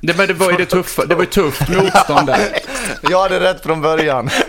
[0.00, 2.58] Det, men det var ju det tuffa, det var ju tufft motstånd där.
[3.02, 4.30] Jag hade rätt från början.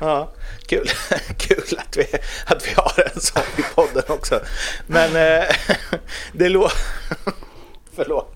[0.00, 0.28] Ja,
[0.66, 0.90] kul,
[1.36, 2.06] kul att, vi,
[2.46, 4.40] att vi har en sån i podden också.
[4.86, 5.44] Men eh,
[6.32, 6.78] det låter...
[7.96, 8.34] Förlåt.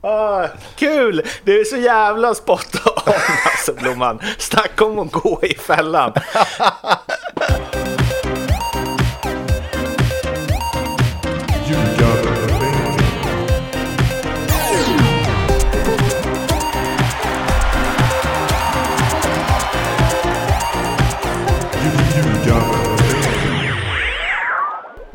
[0.00, 1.22] Ah, kul!
[1.44, 3.12] Det är så jävla spot on
[3.44, 4.20] alltså Blomman.
[4.38, 6.12] Snacka om att gå i fällan.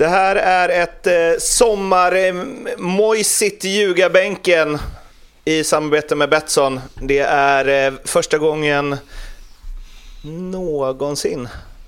[0.01, 2.43] Det här är ett eh, sommarmojsigt
[3.63, 4.77] ljugarbänken
[5.45, 6.79] i samarbete med Betsson.
[7.01, 8.97] Det är eh, första gången
[10.23, 11.47] någonsin,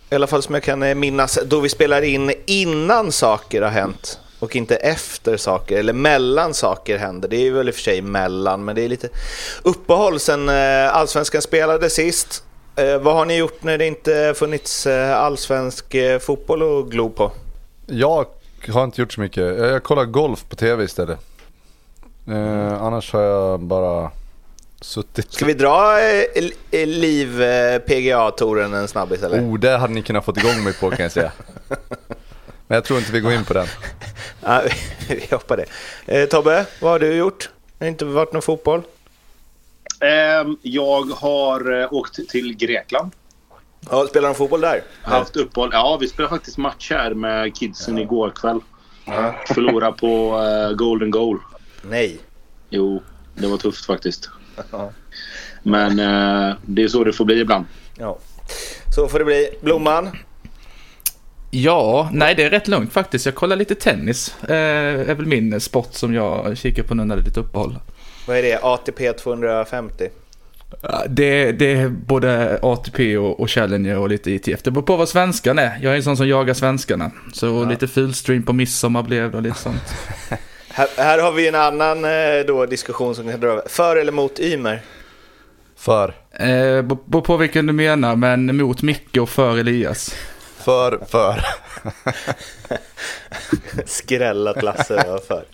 [0.09, 3.69] i alla fall som jag kan eh, minnas, då vi spelar in innan saker har
[3.69, 7.29] hänt och inte efter saker, eller mellan saker händer.
[7.29, 9.09] Det är väl i och för sig mellan, men det är lite
[9.63, 12.43] uppehåll sen eh, Allsvenskan spelade sist.
[12.75, 17.09] Eh, vad har ni gjort när det inte funnits eh, allsvensk eh, fotboll att glo
[17.09, 17.31] på?
[17.93, 18.25] Jag
[18.69, 19.43] har inte gjort så mycket.
[19.59, 21.19] Jag kollar golf på tv istället.
[22.27, 24.11] Eh, annars har jag bara
[24.81, 25.33] suttit.
[25.33, 26.23] Ska vi dra eh,
[26.71, 29.39] eh, liv eh, PGA-touren en snabbis eller?
[29.41, 31.31] Oh, det hade ni kunnat fått igång mig på kan jag säga.
[32.67, 33.67] Men jag tror inte vi går in på den.
[34.45, 34.61] Ja,
[35.09, 35.65] vi hoppar det.
[36.21, 37.49] Eh, Tobbe, vad har du gjort?
[37.77, 38.81] Det har inte varit någon fotboll?
[39.99, 43.11] Ehm, Jag har åkt till Grekland.
[43.91, 44.83] Ja, spelar de fotboll där?
[45.01, 45.69] Haft uppehåll.
[45.73, 48.59] Ja, vi spelade faktiskt match här med kidsen igår kväll.
[49.47, 51.39] Förlora på eh, Golden Goal.
[51.81, 52.19] Nej.
[52.69, 53.03] Jo,
[53.35, 54.29] det var tufft faktiskt.
[55.63, 57.65] Men eh, det är så det får bli ibland.
[57.97, 58.17] Ja.
[58.95, 59.49] Så får det bli.
[59.61, 60.09] Blomman?
[61.51, 63.25] Ja, nej det är rätt lugnt faktiskt.
[63.25, 64.35] Jag kollar lite tennis.
[64.43, 67.79] Eh, är väl min sport som jag kikar på nu när det är lite uppehåll.
[68.27, 68.59] Vad är det?
[68.63, 70.09] ATP 250?
[70.81, 74.63] Ja, Det, det är både ATP och, och Challenger och lite ITF.
[74.63, 75.79] Det beror på vad svenskan är.
[75.81, 77.11] Jag är en sån som jagar svenskarna.
[77.33, 79.93] Så lite fulstream på midsommar blev det och lite sånt.
[80.75, 83.63] Här, här har vi en annan eh, då, diskussion som kan dra över.
[83.67, 84.81] För eller mot Ymer?
[85.77, 86.13] För.
[86.31, 90.15] Eh, beror på vilken du menar, men mot Micke och för Elias.
[90.63, 91.45] För, för.
[93.85, 95.45] Skrällat Lasse var för.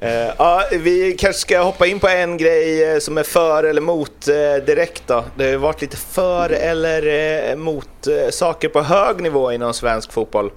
[0.00, 3.80] Eh, ja, vi kanske ska hoppa in på en grej eh, som är för eller
[3.80, 5.24] mot eh, direkt då.
[5.36, 7.06] Det har varit lite för eller
[7.50, 10.50] eh, mot eh, saker på hög nivå inom svensk fotboll.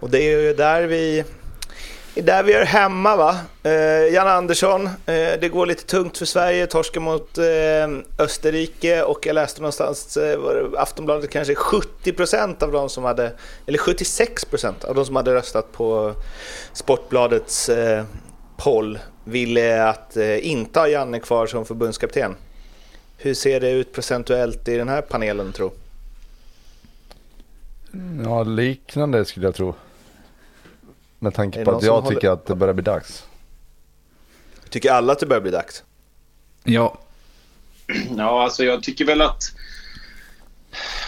[0.00, 1.24] Och det är ju där vi
[2.22, 3.36] där vi är hemma va.
[3.62, 4.92] Eh, Jan Andersson, eh,
[5.40, 10.38] det går lite tungt för Sverige, torskar mot eh, Österrike och jag läste någonstans, eh,
[10.38, 13.32] var det Aftonbladet kanske 70% av de som hade,
[13.66, 16.14] eller 76% av de som hade röstat på
[16.72, 18.04] Sportbladets eh,
[18.56, 22.34] poll ville att eh, inte ha Janne kvar som förbundskapten.
[23.18, 25.72] Hur ser det ut procentuellt i den här panelen tro?
[28.24, 29.74] Ja, liknande skulle jag tro.
[31.24, 33.24] Med tanke på att jag håller- tycker att det börjar bli dags.
[34.70, 35.82] Tycker alla att det börjar bli dags?
[36.64, 36.98] Ja,
[38.16, 39.42] Ja, alltså jag tycker väl att...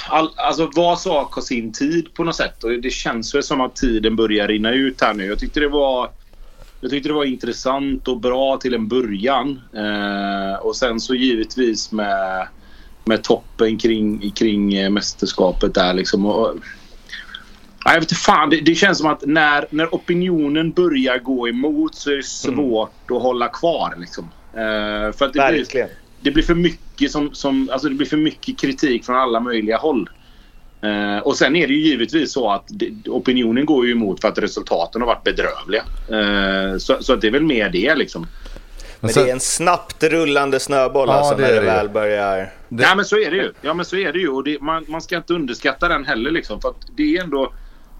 [0.08, 2.64] All, alltså var sak har sin tid på något sätt.
[2.64, 5.26] Och det känns väl som att tiden börjar rinna ut här nu.
[5.26, 6.10] Jag tyckte det var...
[6.80, 9.60] Jag tyckte det var intressant och bra till en början.
[9.74, 12.48] Eh, och sen så givetvis med,
[13.04, 16.26] med toppen kring, kring eh, mästerskapet där liksom.
[16.26, 16.54] Och,
[17.86, 21.94] Ja, jag vet fan, det, det känns som att när, när opinionen börjar gå emot
[21.94, 23.94] så är det svårt att hålla kvar.
[23.98, 24.24] Liksom.
[24.54, 25.86] Eh, för att det blir,
[26.20, 29.76] det blir för mycket som, som alltså det blir för mycket kritik från alla möjliga
[29.76, 30.10] håll.
[30.82, 34.28] Eh, och sen är det ju givetvis så att det, opinionen går ju emot för
[34.28, 35.82] att resultaten har varit bedrövliga.
[36.10, 38.26] Eh, så, så att det är väl mer det liksom.
[39.00, 41.66] Men det är en snabbt rullande snöboll Ja, alltså det när är det det.
[41.66, 42.36] väl börjar...
[42.38, 43.52] Det- Nej men så är det ju.
[43.62, 44.28] Ja men så är det ju.
[44.28, 46.60] Och det, man, man ska inte underskatta den heller liksom.
[46.60, 47.52] För att det är ändå...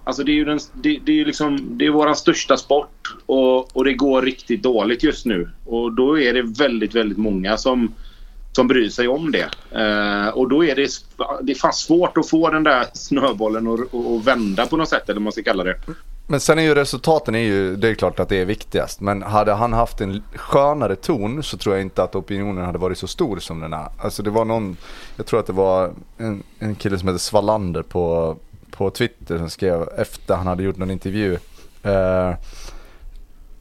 [0.06, 3.77] Alltså det är ju den, det, det är liksom, det är våran största sport och,
[3.77, 5.50] och det går riktigt dåligt just nu.
[5.65, 7.94] Och då är det väldigt, väldigt många som,
[8.53, 9.49] som bryr sig om det.
[9.81, 10.91] Eh, och då är det,
[11.43, 15.03] det är fan svårt att få den där snöbollen att att vända på något sätt
[15.05, 15.76] eller vad man ska kalla det.
[16.26, 19.00] Men sen är ju resultaten är ju, det är klart att det är viktigast.
[19.00, 22.99] Men hade han haft en skönare ton så tror jag inte att opinionen hade varit
[22.99, 23.88] så stor som den är.
[23.99, 24.76] Alltså det var någon,
[25.17, 28.37] jag tror att det var en, en kille som heter Svalander på,
[28.76, 31.38] på Twitter som skrev efter han hade gjort någon intervju.
[31.82, 32.28] Eh,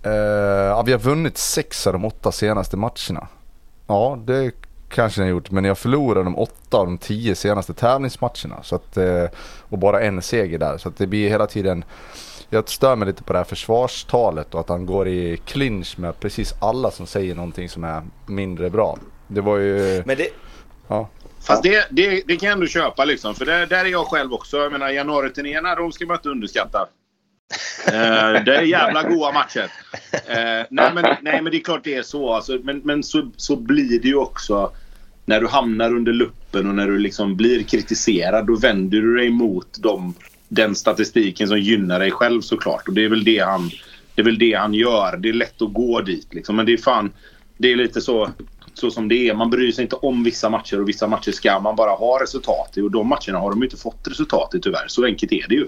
[0.03, 0.13] eh,
[0.69, 3.27] ja, vi har vunnit sex av de åtta senaste matcherna.
[3.88, 4.51] Ja, det
[4.89, 8.63] kanske ni har gjort, men jag förlorade de åtta av de tio senaste tävlingsmatcherna.
[8.63, 9.25] Så att, eh,
[9.69, 10.77] och bara en seger där.
[10.77, 11.85] Så att det blir hela tiden
[12.50, 16.19] jag stör mig lite på det här försvarstalet och att han går i clinch med
[16.19, 18.97] precis alla som säger någonting som är mindre bra.
[19.27, 20.03] Det var ju...
[20.06, 20.27] Men det,
[20.88, 21.07] Ja.
[21.47, 23.36] Fast det, det, det kan jag ändå köpa liksom.
[23.36, 24.57] För där, där är jag själv också.
[24.57, 26.88] Jag menar januariturnéerna, de ska man inte underskatta.
[27.88, 29.71] eh, det är jävla goa matcher.
[30.12, 32.33] Eh, nej, men, nej men det är klart det är så.
[32.33, 34.71] Alltså, men men så, så blir det ju också.
[35.25, 38.48] När du hamnar under luppen och när du liksom blir kritiserad.
[38.48, 40.13] Då vänder du dig mot dem,
[40.48, 42.88] den statistiken som gynnar dig själv såklart.
[42.88, 43.69] Och det är väl det han,
[44.15, 45.18] det är väl det han gör.
[45.18, 46.56] Det är lätt att gå dit liksom.
[46.56, 47.12] Men det är fan.
[47.57, 48.30] Det är lite så
[48.80, 49.33] så som det är.
[49.33, 52.72] Man bryr sig inte om vissa matcher och vissa matcher ska man bara ha resultat
[52.75, 52.81] i.
[52.81, 54.88] Och de matcherna har de inte fått resultat i tyvärr.
[54.88, 55.68] Så enkelt är det ju.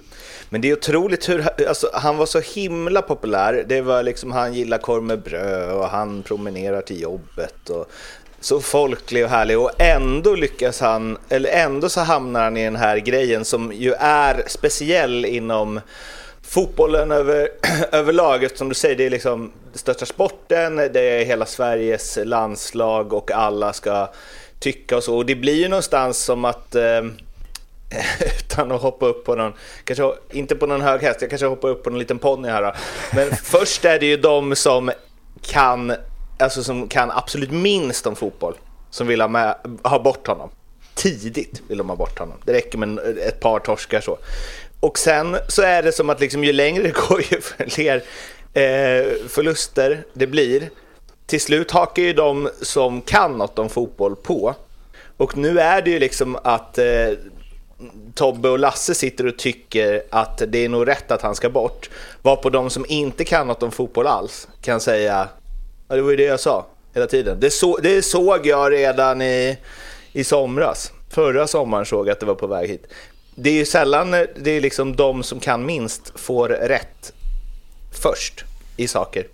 [0.49, 3.65] Men det är otroligt hur, alltså, han var så himla populär.
[3.69, 7.69] Det var liksom, han gillar korv med bröd och han promenerar till jobbet.
[7.69, 7.91] Och
[8.39, 12.75] så folklig och härlig och ändå lyckas han, eller ändå så hamnar han i den
[12.75, 15.79] här grejen som ju är speciell inom
[16.47, 17.49] fotbollen över,
[17.91, 18.47] överlag.
[18.55, 23.31] Som du säger, det är liksom den största sporten, det är hela Sveriges landslag och
[23.31, 24.09] alla ska
[24.59, 25.17] tycka och så.
[25.17, 27.01] Och det blir ju någonstans som att eh,
[28.39, 29.53] utan att hoppa upp på någon,
[29.83, 32.61] kanske inte på någon hög häst, jag kanske hoppar upp på någon liten ponny här
[32.61, 32.73] då.
[33.15, 34.91] Men först är det ju de som
[35.41, 35.93] kan,
[36.39, 38.55] alltså som kan absolut minst om fotboll,
[38.89, 40.49] som vill ha, med, ha bort honom.
[40.95, 42.37] Tidigt vill de ha bort honom.
[42.45, 44.17] Det räcker med ett par torskar så.
[44.79, 47.95] Och sen så är det som att liksom, ju längre det går ju fler
[48.53, 50.69] eh, förluster det blir.
[51.25, 54.55] Till slut hakar ju de som kan något om fotboll på.
[55.17, 56.85] Och nu är det ju liksom att eh,
[58.15, 61.89] Tobbe och Lasse sitter och tycker att det är nog rätt att han ska bort.
[62.21, 65.27] Varpå de som inte kan något om fotboll alls kan säga
[65.87, 67.39] ja, det var ju det jag sa hela tiden.
[67.39, 69.57] Det, så, det såg jag redan i,
[70.11, 70.91] i somras.
[71.09, 72.87] Förra sommaren såg jag att det var på väg hit.
[73.39, 77.13] Det är ju sällan det är liksom de som kan minst får rätt
[78.01, 78.43] först
[78.77, 79.27] i saker.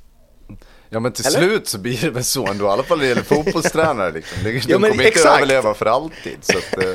[0.89, 1.38] Ja men till Eller?
[1.39, 4.11] slut så blir det väl så ändå, i alla fall när det gäller fotbollstränare.
[4.11, 4.44] Liksom.
[4.44, 5.35] De Ja, kommer inte exakt.
[5.38, 6.38] överleva för alltid.
[6.41, 6.89] Så att, eh,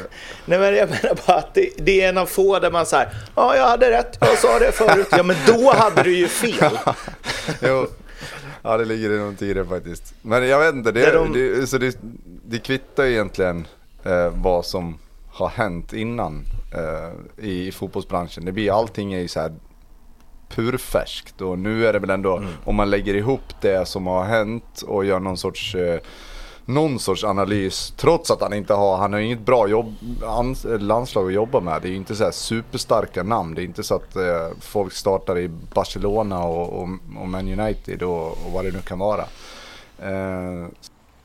[0.45, 3.09] Nej men jag menar bara att det, det är en av få där man säger
[3.35, 5.09] ja jag hade rätt, jag sa det förut.
[5.11, 6.79] Ja men då hade du ju fel.
[7.63, 7.87] jo.
[8.63, 10.15] Ja det ligger någonting i det faktiskt.
[10.23, 11.99] Men jag vet inte, det, Där de- det, så det,
[12.47, 13.67] det kvittar ju egentligen
[14.05, 14.99] eh, vad som
[15.39, 16.45] har hänt innan
[16.75, 18.45] eh, i, i fotbollsbranschen.
[18.45, 19.53] Det blir, allting är ju så här
[20.49, 22.49] purfärskt och nu är det väl ändå, Mm.
[22.65, 26.01] om man lägger ihop det som har hänt och gör någon sorts eh,
[26.65, 29.95] någon sorts analys, trots att han inte har, han har inget bra jobb,
[30.27, 31.83] ans, landslag att jobba med.
[31.83, 33.55] Det är ju inte så här superstarka namn.
[33.55, 36.89] Det är inte så att eh, folk startar i Barcelona och, och,
[37.21, 39.25] och Man United och, och vad det nu kan vara.
[40.03, 40.67] Eh,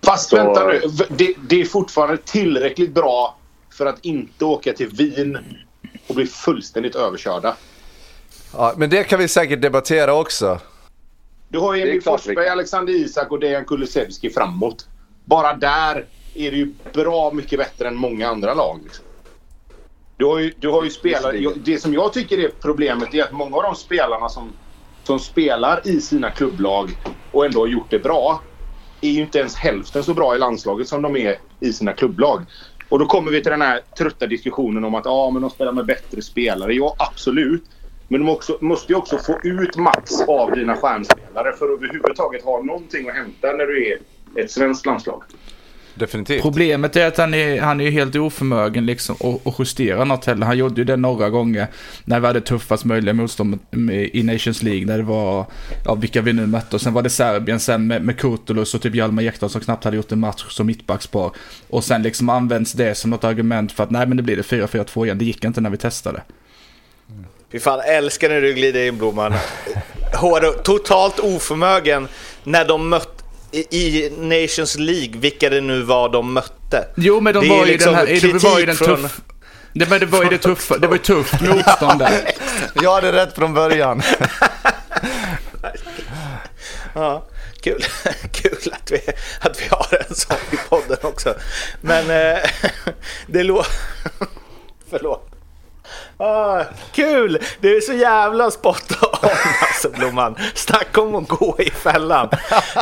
[0.05, 0.81] Fast Så- vänta nu.
[1.09, 3.35] Det, det är fortfarande tillräckligt bra
[3.73, 5.37] för att inte åka till Wien
[6.07, 7.55] och bli fullständigt överkörda.
[8.53, 10.59] ja, men det kan vi säkert debattera också.
[11.49, 12.47] Du har Emil Forsberg.
[12.47, 14.87] Alexander Isak och Dejan Kulusevski framåt.
[15.25, 18.79] Bara där är det ju bra mycket bättre än många andra lag.
[18.83, 19.05] Liksom.
[20.17, 21.53] Du har ju, du har ju spelare...
[21.55, 24.51] Det som jag tycker är problemet är att många av de spelarna som,
[25.03, 26.97] som spelar i sina klubblag
[27.31, 28.41] och ändå har gjort det bra
[29.01, 32.45] är ju inte ens hälften så bra i landslaget som de är i sina klubblag.
[32.93, 35.71] Och då kommer vi till den här trötta diskussionen om att ja, men de spelar
[35.71, 36.73] med bättre spelare.
[36.73, 37.63] Ja, absolut.
[38.07, 42.43] Men du också, måste ju också få ut max av dina stjärnspelare för att överhuvudtaget
[42.43, 43.97] ha någonting att hämta när du är
[44.35, 45.23] ett svenskt landslag.
[45.95, 46.41] Definitivt.
[46.41, 50.25] Problemet är att han är, han är ju helt oförmögen liksom att, att justera något
[50.25, 50.45] heller.
[50.45, 51.67] Han gjorde ju det några gånger
[52.05, 53.59] när vi hade tuffast möjliga motstånd
[54.13, 54.85] i Nations League.
[54.85, 55.45] När det var,
[55.85, 56.75] ja vilka vi nu mötte.
[56.75, 59.83] Och sen var det Serbien sen med, med Kurtulus och typ Hjalmar Ekdal som knappt
[59.83, 61.31] hade gjort en match som mittbackspar.
[61.69, 64.41] Och sen liksom används det som något argument för att nej men det blir det
[64.41, 65.17] 4-4-2 igen.
[65.17, 66.21] Det gick inte när vi testade.
[67.51, 69.33] Fy fan, älskar när du glider in Blomman.
[70.15, 72.07] Hård totalt oförmögen
[72.43, 73.22] när de mötte
[73.53, 76.87] i Nations League, vilka det nu var de mötte.
[76.95, 79.21] Jo men de Det var ju liksom den här, det var ju den från- tuff.
[79.73, 82.31] Det, men det var ju det tuffa, det var ju tufft motstånd där.
[82.81, 84.01] Jag hade rätt från början.
[86.95, 87.23] Ja,
[87.61, 87.83] kul,
[88.31, 88.99] kul att, vi,
[89.41, 91.35] att vi har en sån i podden också.
[91.81, 92.39] Men eh,
[93.27, 93.71] det låter...
[94.89, 95.32] Förlåt.
[96.25, 97.37] Ah, kul!
[97.61, 99.29] Det är så jävla spot on
[99.61, 100.35] alltså Blomman.
[100.55, 102.29] Snacka om att gå i fällan.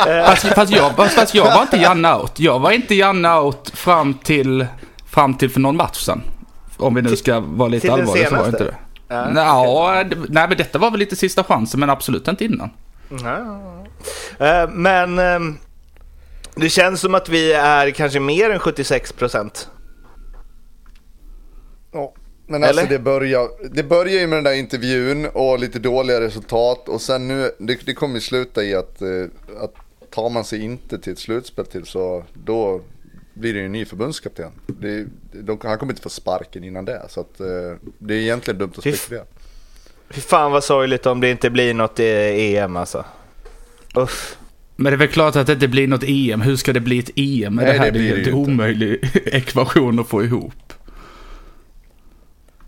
[0.06, 2.40] Eh, Fast, fast, jag, fast, fast jag var inte Janne out.
[2.40, 4.66] Jag var inte Janne out fram till,
[5.10, 6.22] fram till för någon match sen.
[6.76, 8.74] Om vi nu ska vara lite till allvarliga så var jag inte det.
[9.08, 12.70] Ja, Nja, det- nej men detta var väl lite sista chansen men absolut inte innan.
[13.08, 14.46] Ja.
[14.46, 15.58] Eh, Men ehm,
[16.54, 19.68] Det känns som att vi är kanske mer än 76 procent.
[21.92, 22.12] Ja,
[22.52, 22.90] men alltså Eller?
[22.90, 27.28] det börjar, det börjar ju med den där intervjun och lite dåliga resultat och sen
[27.28, 29.08] nu, det, det kommer ju sluta i att, eh,
[29.60, 29.74] att
[30.10, 32.80] tar man sig inte till ett slutspel till så då
[33.34, 34.50] blir det ju en ny förbundskapten.
[34.66, 37.46] Det, de, han kommer inte få sparken innan det så att eh,
[37.98, 39.24] det är egentligen dumt att spekulera.
[40.10, 43.04] Fy fan vad sorgligt om det inte blir något EM alltså.
[43.94, 44.36] Uff.
[44.76, 46.40] Men det är väl klart att det inte blir något EM.
[46.40, 47.84] Hur ska det bli ett EM med Nej, det här?
[47.84, 50.52] det Det, blir är ju en omöjlig ekvation att få ihop.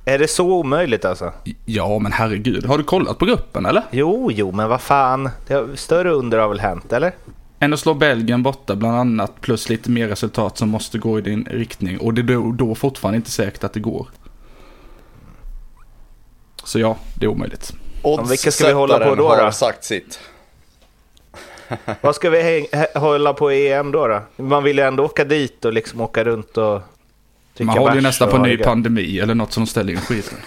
[0.04, 1.32] Är det så omöjligt alltså?
[1.64, 2.66] Ja, men herregud.
[2.66, 3.82] Har du kollat på gruppen eller?
[3.90, 5.30] Jo, jo, men vad fan.
[5.46, 7.12] Det har, större under har väl hänt, eller?
[7.58, 9.40] Än att slå Belgien borta bland annat.
[9.40, 12.00] Plus lite mer resultat som måste gå i din riktning.
[12.00, 14.06] Och det är då, då fortfarande inte säkert att det går.
[16.64, 17.73] Så ja, det är omöjligt.
[18.28, 19.52] vilka ska vi hålla på då, har då?
[19.52, 20.20] sagt sitt.
[22.00, 24.23] Vad ska vi hålla på i EM då, då?
[24.37, 26.82] Man vill ju ändå åka dit och liksom åka runt och
[27.61, 30.38] Man håller ju nästan på ha ny det pandemi eller något som ställer in skiten.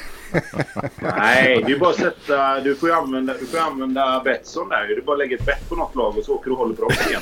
[1.18, 2.60] Nej, det är bara att sätta...
[2.60, 4.88] Du får ju använda, du får använda Betsson där.
[4.96, 6.82] Du bara lägger ett bett på något lag och så åker du och håller på
[6.82, 7.22] dem igen.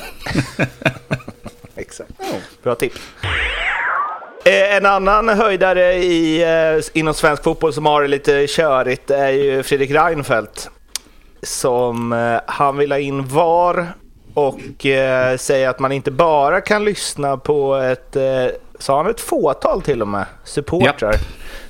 [1.76, 2.10] Exakt.
[2.62, 3.00] Bra tips.
[4.44, 9.30] Eh, En annan höjdare i, eh, inom svensk fotboll som har det lite körigt är
[9.30, 10.70] ju Fredrik Reinfeldt.
[11.42, 13.86] Som eh, han vill ha in VAR
[14.34, 18.16] och eh, säger att man inte bara kan lyssna på ett,
[18.78, 21.14] sa han ett fåtal till och med, supportrar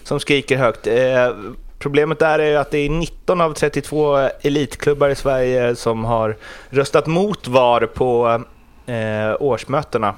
[0.02, 0.86] som skriker högt.
[0.86, 1.30] Eh,
[1.78, 6.36] Problemet där är ju att det är 19 av 32 elitklubbar i Sverige som har
[6.70, 8.42] röstat mot VAR på
[8.86, 10.14] eh, årsmötena.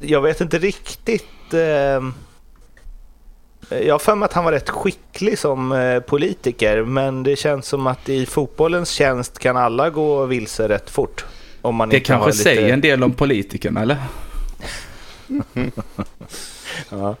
[0.00, 1.54] Jag vet inte riktigt.
[1.54, 2.00] Eh,
[3.80, 7.66] jag har för mig att han var rätt skicklig som eh, politiker, men det känns
[7.66, 11.24] som att i fotbollens tjänst kan alla gå vilse rätt fort.
[11.62, 12.42] Om man Det kanske lite...
[12.42, 13.96] säger en del om politikerna eller?
[16.90, 17.16] Ja.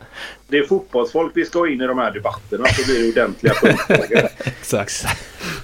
[0.48, 3.54] Det är fotbollsfolk vi ska ha in i de här debatterna så blir det ordentliga
[3.54, 4.28] punktfrågor.
[4.44, 5.04] Exakt.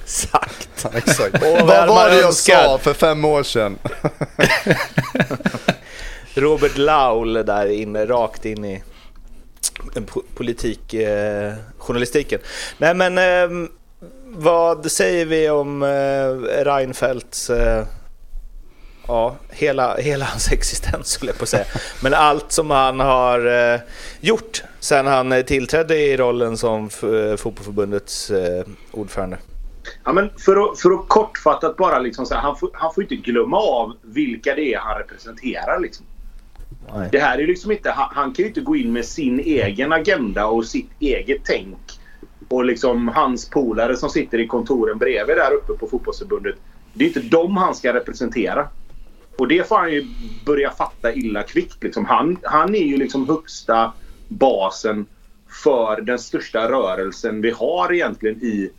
[0.04, 0.68] Exakt.
[0.94, 1.42] Exakt.
[1.42, 3.78] Vad var det jag sa för fem år sedan?
[6.34, 8.82] Robert Laul där inne, rakt in i
[9.94, 12.40] en po- politik, eh, journalistiken.
[12.78, 13.68] Nej men eh,
[14.26, 17.84] vad säger vi om eh, Reinfeldts, eh,
[19.08, 21.64] ja hela, hela hans existens skulle jag på säga.
[22.02, 23.80] Men allt som han har eh,
[24.20, 29.38] gjort sen han eh, tillträdde i rollen som eh, fotbollförbundets eh, ordförande.
[30.04, 33.02] Ja, men för, att, för att kortfattat bara liksom så här, han, får, han får
[33.02, 35.80] inte glömma av vilka det är han representerar.
[35.80, 36.06] Liksom.
[36.94, 37.08] Nej.
[37.12, 39.92] Det här är liksom inte, han, han kan ju inte gå in med sin egen
[39.92, 41.78] agenda och sitt eget tänk.
[42.48, 46.54] Och liksom hans polare som sitter i kontoren bredvid där uppe på fotbollsförbundet.
[46.92, 48.68] Det är inte dem han ska representera.
[49.38, 50.06] Och det får han ju
[50.44, 51.82] börja fatta illa kvickt.
[51.82, 52.04] Liksom.
[52.04, 53.92] Han, han är ju liksom högsta
[54.28, 55.06] basen
[55.62, 58.70] för den största rörelsen vi har egentligen i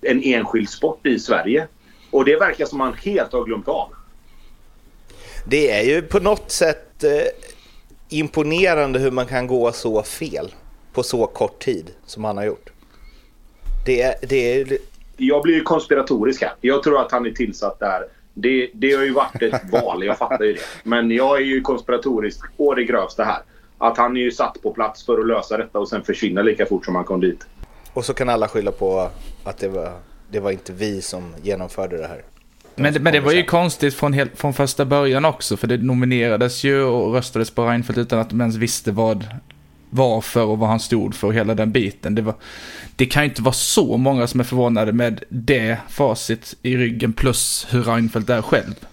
[0.00, 1.66] en enskild sport i Sverige.
[2.10, 3.88] Och det verkar som han helt har glömt av.
[5.46, 7.10] Det är ju på något sätt eh,
[8.08, 10.54] imponerande hur man kan gå så fel
[10.92, 12.70] på så kort tid som han har gjort.
[13.86, 14.78] Det är, det är,
[15.16, 16.52] Jag blir ju konspiratorisk här.
[16.60, 18.02] Jag tror att han är tillsatt där.
[18.34, 20.60] Det, det har ju varit ett val, jag fattar ju det.
[20.82, 23.42] Men jag är ju konspiratorisk å det grövsta här.
[23.78, 26.66] Att han är ju satt på plats för att lösa detta och sen försvinna lika
[26.66, 27.46] fort som han kom dit.
[27.92, 29.10] och så kan alla skylla på
[29.44, 29.92] att det var,
[30.30, 32.22] det var inte vi som genomförde det här.
[32.76, 36.64] Men, men det var ju konstigt från, helt, från första början också, för det nominerades
[36.64, 39.26] ju och röstades på Reinfeldt utan att de ens visste vad,
[39.94, 42.14] varför och vad han stod för och hela den biten.
[42.14, 42.34] Det, var,
[42.96, 47.12] det kan ju inte vara så många som är förvånade med det facit i ryggen
[47.12, 48.86] plus hur Reinfeldt är själv.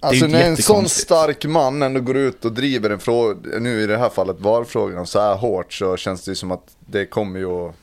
[0.00, 3.86] Alltså när en sån stark man ändå går ut och driver en fråga, nu i
[3.86, 7.40] det här fallet VAR-frågan så här hårt så känns det ju som att det kommer
[7.40, 7.74] ju att...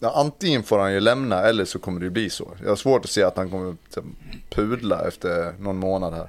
[0.00, 2.48] Ja, antingen får han ju lämna eller så kommer det ju bli så.
[2.62, 3.98] Jag har svårt att se att han kommer att
[4.50, 6.28] pudla efter någon månad här.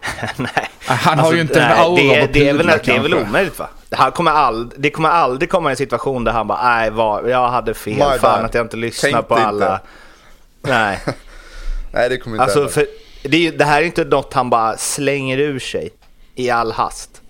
[0.36, 0.68] nej.
[0.86, 3.14] Han har ju inte en nej, aura det, att det, är väl, det är väl
[3.14, 3.68] omöjligt va?
[3.90, 7.48] Han kommer ald, det kommer aldrig komma en situation där han bara nej, vad, jag
[7.48, 8.44] hade fel, My fan bad.
[8.44, 9.80] att jag inte lyssnar Tänkte på inte." alla.
[10.62, 10.98] Nej.
[11.92, 12.72] Nej det kommer inte Alltså, hända.
[12.72, 12.86] för
[13.22, 15.90] det, det här är inte något han bara slänger ur sig
[16.34, 17.22] i all hast.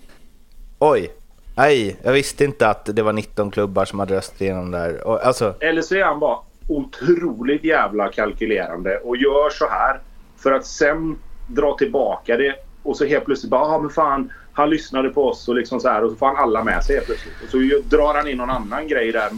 [0.78, 1.10] Oj,
[1.54, 5.06] nej, jag visste inte att det var 19 klubbar som hade röstat igenom det här.
[5.06, 10.00] Och, Alltså, Eller så är han bara otroligt jävla kalkylerande och gör så här
[10.38, 11.18] för att sen
[11.48, 15.48] dra tillbaka det och så helt plötsligt bara ah, men fan han lyssnade på oss
[15.48, 17.34] och liksom så här och så får han alla med sig helt plötsligt.
[17.44, 17.58] Och så
[17.96, 19.28] drar han in någon annan grej där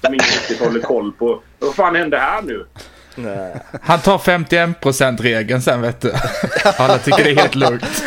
[0.00, 1.42] som ingen riktigt håller koll på.
[1.58, 2.66] Vad fan hände här nu?
[3.14, 3.56] Nej.
[3.82, 6.12] Han tar 51%-regeln sen vet du.
[6.78, 8.04] Alla tycker det är helt lugnt.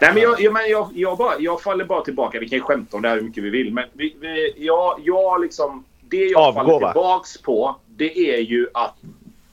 [0.00, 2.38] Nej, men jag, jag, men jag, jag, bara, jag faller bara tillbaka.
[2.40, 3.72] Vi kan ju skämta om det här hur mycket vi vill.
[3.72, 6.92] Men vi, vi, jag, jag liksom, det jag Avgå, faller va?
[6.92, 8.94] tillbaks på, det är ju att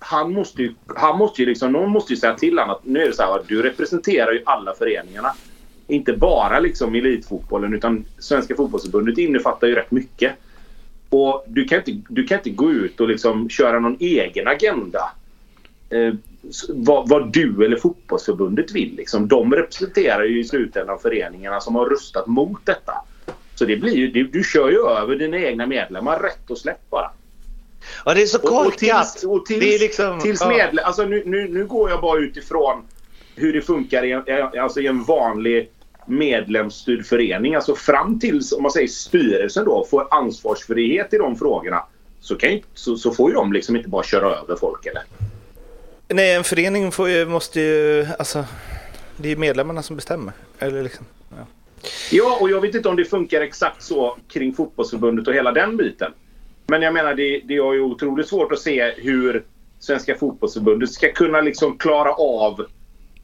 [0.03, 3.01] han måste ju, han måste ju liksom, någon måste ju säga till honom att nu
[3.01, 5.33] är det så här, du representerar ju alla föreningarna.
[5.87, 10.33] Inte bara liksom elitfotbollen utan Svenska fotbollsförbundet innefattar ju rätt mycket.
[11.09, 15.11] Och du kan inte, du kan inte gå ut och liksom köra någon egen agenda.
[15.89, 16.13] Eh,
[16.69, 18.95] vad, vad du eller fotbollsförbundet vill.
[18.95, 19.27] Liksom.
[19.27, 22.93] De representerar ju i slutändan föreningarna som har röstat mot detta.
[23.55, 26.89] Så det blir ju, du, du kör ju över dina egna medlemmar rätt och slätt
[26.89, 27.11] bara.
[28.05, 28.77] Ja, det är så Och, och korkat.
[28.77, 30.19] tills, och tills, det är liksom...
[30.19, 30.49] tills ja.
[30.49, 32.83] medlem, alltså nu, nu, nu går jag bara utifrån
[33.35, 34.23] hur det funkar i en,
[34.59, 35.69] alltså i en vanlig
[36.07, 37.55] medlemsstyrd förening.
[37.55, 41.83] Alltså fram tills, om man säger styrelsen då, får ansvarsfrihet i de frågorna.
[42.19, 45.03] Så, kan ju, så, så får ju de liksom inte bara köra över folk eller?
[46.07, 48.07] Nej, en förening får ju, måste ju...
[48.19, 48.45] Alltså,
[49.17, 50.33] det är medlemmarna som bestämmer.
[50.59, 51.45] Eller liksom, ja.
[52.11, 55.77] Ja, och jag vet inte om det funkar exakt så kring fotbollsförbundet och hela den
[55.77, 56.11] biten.
[56.67, 59.43] Men jag menar, det, det är ju otroligt svårt att se hur
[59.79, 62.65] Svenska fotbollsförbundet ska kunna liksom klara av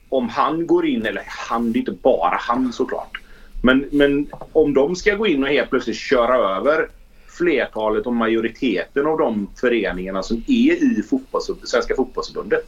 [0.10, 3.22] om han går in, eller han, det är inte bara han såklart.
[3.64, 6.90] Men, men om de ska gå in och helt plötsligt köra över
[7.28, 12.66] flertalet och majoriteten av de föreningarna som är i fotbolls, Svenska fotbollsförbundet.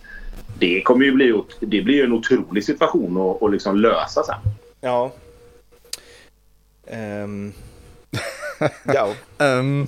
[0.59, 4.35] Det kommer ju bli, det blir en otrolig situation att, att liksom lösa sen.
[4.81, 5.11] ja.
[6.87, 7.53] Ehm.
[8.85, 9.13] ja.
[9.37, 9.87] Ehm,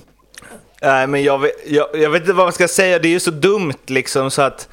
[0.82, 2.98] Nej, men jag vet, jag, jag vet inte vad man ska säga.
[2.98, 4.68] Det är ju så dumt liksom så att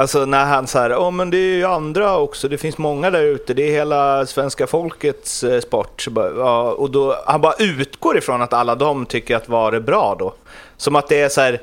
[0.00, 3.22] Alltså när han säger, oh, men det är ju andra också, det finns många där
[3.22, 6.02] ute, det är hela svenska folkets eh, sport.
[6.02, 9.72] Så bara, ja, och då, han bara utgår ifrån att alla de tycker att VAR
[9.72, 10.34] är bra då.
[10.76, 11.60] Som att det är så här,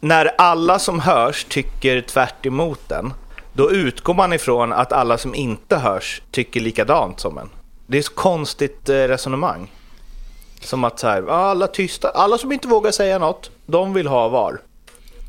[0.00, 3.12] när alla som hörs tycker tvärt emot den,
[3.52, 7.48] då utgår man ifrån att alla som inte hörs tycker likadant som en.
[7.86, 9.70] Det är ett konstigt eh, resonemang.
[10.60, 14.06] Som att så här, ja, alla tysta, alla som inte vågar säga något, de vill
[14.06, 14.60] ha VAR.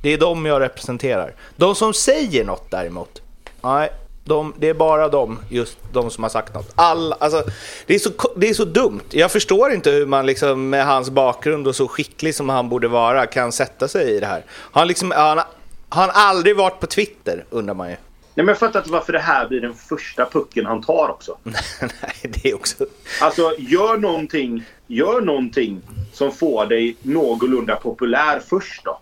[0.02, 1.34] Det är de jag representerar.
[1.56, 3.22] De som säger något däremot,
[3.62, 3.90] nej,
[4.24, 6.72] de, det är bara de, just de som har sagt något.
[6.76, 7.44] Alla, alltså,
[7.86, 9.02] det, är så, det är så dumt.
[9.10, 12.88] Jag förstår inte hur man liksom, med hans bakgrund och så skicklig som han borde
[12.88, 14.46] vara kan sätta sig i det här.
[14.72, 15.48] Han, liksom, han, har-
[15.90, 17.96] han har aldrig varit på Twitter, undrar man ju.
[18.34, 21.38] Nej, men jag fattar inte varför det här blir den första pucken han tar också.
[21.44, 22.86] nej, det är också...
[23.22, 29.00] Alltså, gör någonting, gör någonting som får dig någorlunda populär först då.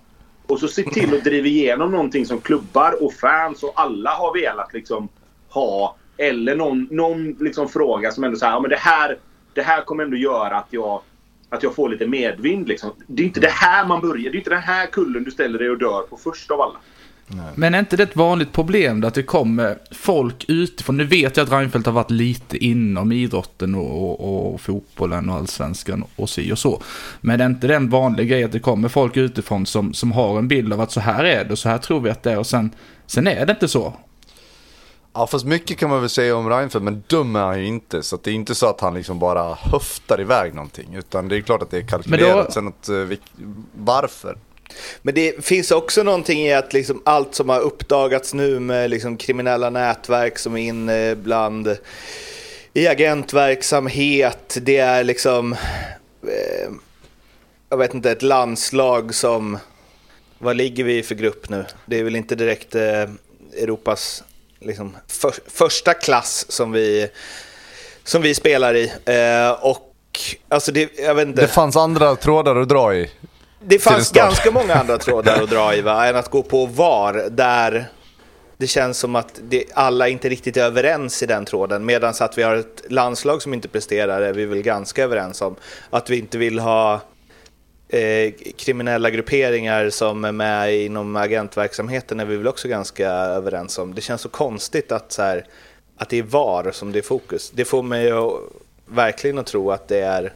[0.47, 4.33] Och så se till att driva igenom någonting som klubbar och fans och alla har
[4.33, 5.09] velat liksom
[5.49, 5.95] ha.
[6.17, 9.17] Eller någon, någon liksom fråga som ändå säger ja, men det här,
[9.53, 11.01] det här kommer ändå göra att jag,
[11.49, 12.67] att jag får lite medvind.
[12.67, 12.91] Liksom.
[13.07, 14.31] Det är inte det här man börjar.
[14.31, 16.79] Det är inte den här kullen du ställer dig och dör på först av alla.
[17.55, 20.97] Men är inte det ett vanligt problem att det kommer folk utifrån?
[20.97, 25.35] Nu vet jag att Reinfeldt har varit lite inom idrotten och, och, och fotbollen och
[25.35, 26.81] allsvenskan och si och så.
[27.21, 30.37] Men är inte det en vanlig grej att det kommer folk utifrån som, som har
[30.37, 32.31] en bild av att så här är det och så här tror vi att det
[32.31, 32.71] är och sen,
[33.05, 33.93] sen är det inte så.
[35.13, 38.03] ja fast mycket kan man väl säga om Reinfeldt men dum är han ju inte.
[38.03, 40.95] Så det är inte så att han liksom bara höftar iväg någonting.
[40.95, 42.45] Utan det är klart att det är kalkylerat.
[42.45, 43.17] Då- Sen att, eh,
[43.77, 44.37] varför?
[45.01, 49.17] Men det finns också någonting i att liksom allt som har uppdagats nu med liksom
[49.17, 51.77] kriminella nätverk som är inne bland
[52.73, 55.53] i agentverksamhet, det är liksom,
[56.23, 56.71] eh,
[57.69, 59.57] jag vet inte, ett landslag som,
[60.37, 61.65] vad ligger vi i för grupp nu?
[61.85, 63.09] Det är väl inte direkt eh,
[63.57, 64.23] Europas
[64.59, 67.09] liksom, för, första klass som vi,
[68.03, 68.91] som vi spelar i.
[69.05, 69.95] Eh, och
[70.47, 71.41] alltså det, jag vet inte.
[71.41, 73.11] Det fanns andra trådar att dra i.
[73.59, 76.07] Det fanns ganska många andra trådar att dra i va?
[76.07, 77.89] än att gå på VAR där
[78.57, 81.85] det känns som att det, alla inte riktigt är överens i den tråden.
[81.85, 85.55] Medan att vi har ett landslag som inte presterar är vi väl ganska överens om.
[85.89, 87.01] Att vi inte vill ha
[87.89, 93.95] eh, kriminella grupperingar som är med inom agentverksamheten är vi väl också ganska överens om.
[93.95, 95.45] Det känns så konstigt att, så här,
[95.97, 97.51] att det är VAR som det är fokus.
[97.55, 98.33] Det får mig att,
[98.85, 100.33] verkligen att tro att det är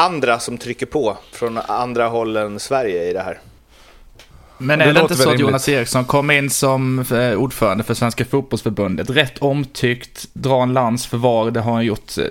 [0.00, 3.40] andra som trycker på från andra håll än Sverige i det här.
[4.58, 7.94] Men Det är det inte så att Jonas Eriksson kom in som eh, ordförande för
[7.94, 12.24] Svenska fotbollsförbundet, rätt omtyckt, dra en lans för VAR, det har han gjort eh,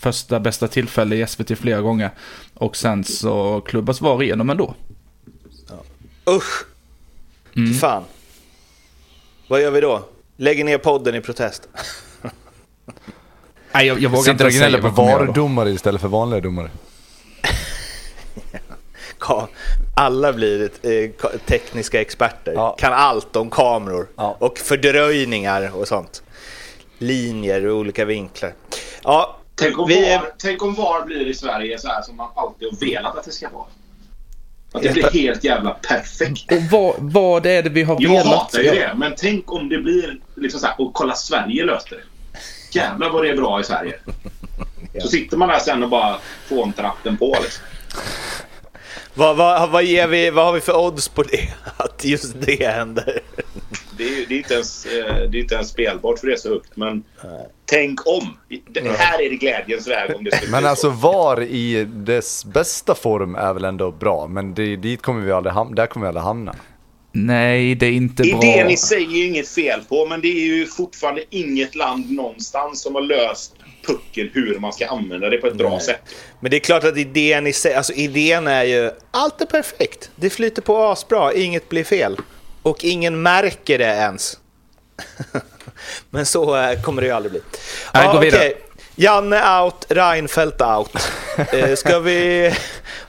[0.00, 2.10] första bästa tillfälle i SVT flera gånger.
[2.54, 4.74] Och sen så klubbas VAR igenom ändå.
[6.30, 6.64] Usch!
[7.56, 7.74] Mm.
[7.74, 8.02] Fan.
[9.48, 10.04] Vad gör vi då?
[10.36, 11.68] Lägger ner podden i protest.
[13.72, 15.26] Nej, jag, jag vågar Sitter inte säga på vad då.
[15.26, 16.70] VAR-domare istället för vanliga domare.
[19.94, 22.52] Alla blir eh, ka- tekniska experter.
[22.52, 22.76] Ja.
[22.78, 24.36] Kan allt om kameror Ja.
[24.40, 26.22] och fördröjningar och sånt.
[26.98, 28.52] Linjer och olika vinklar.
[29.04, 32.28] Ja, Tänk om, Vi- VAR, tänk om VAR blir i Sverige så här som man
[32.36, 33.64] alltid har velat att det ska vara.
[34.72, 36.52] Att det blir helt jävla perfekt.
[36.52, 38.26] Och vad, vad är det vi har Jag velat?
[38.26, 41.94] hatar ju det, men tänk om det blir liksom så här, och kolla Sverige löste
[41.94, 42.02] det.
[42.78, 43.94] Jävlar vad det är bra i Sverige.
[45.02, 46.16] Så sitter man där sen och bara
[46.48, 47.64] får en tratten på liksom.
[49.16, 51.48] Vad, vad, vad, ger vi, vad har vi för odds på det?
[51.76, 53.20] Att just det händer?
[53.98, 56.36] Det är, det är inte ens, eh, det är inte ens spelbart för det är
[56.36, 56.76] så högt.
[56.76, 57.04] Men
[57.64, 58.36] tänk om.
[58.68, 60.96] Det här är det glädjens väg om det skulle Men alltså så.
[60.96, 64.26] VAR i dess bästa form är väl ändå bra.
[64.26, 65.74] Men det, dit kommer vi aldrig hamna.
[65.74, 66.54] Där kommer vi aldrig hamna.
[67.18, 68.42] Nej, det är inte bra.
[68.42, 72.12] Idén i sig är ju inget fel på, men det är ju fortfarande inget land
[72.12, 73.54] någonstans som har löst
[73.86, 75.80] pucken hur man ska använda det på ett bra Nej.
[75.80, 76.00] sätt.
[76.40, 80.10] Men det är klart att idén i sig, alltså idén är ju, allt är perfekt.
[80.16, 82.16] Det flyter på asbra, inget blir fel.
[82.62, 84.38] Och ingen märker det ens.
[86.10, 87.40] Men så eh, kommer det ju aldrig bli.
[87.94, 88.40] Nej, gå vidare.
[88.40, 88.56] okej.
[88.94, 90.90] Janne out, Reinfeldt out.
[91.52, 92.52] Eh, Ska vi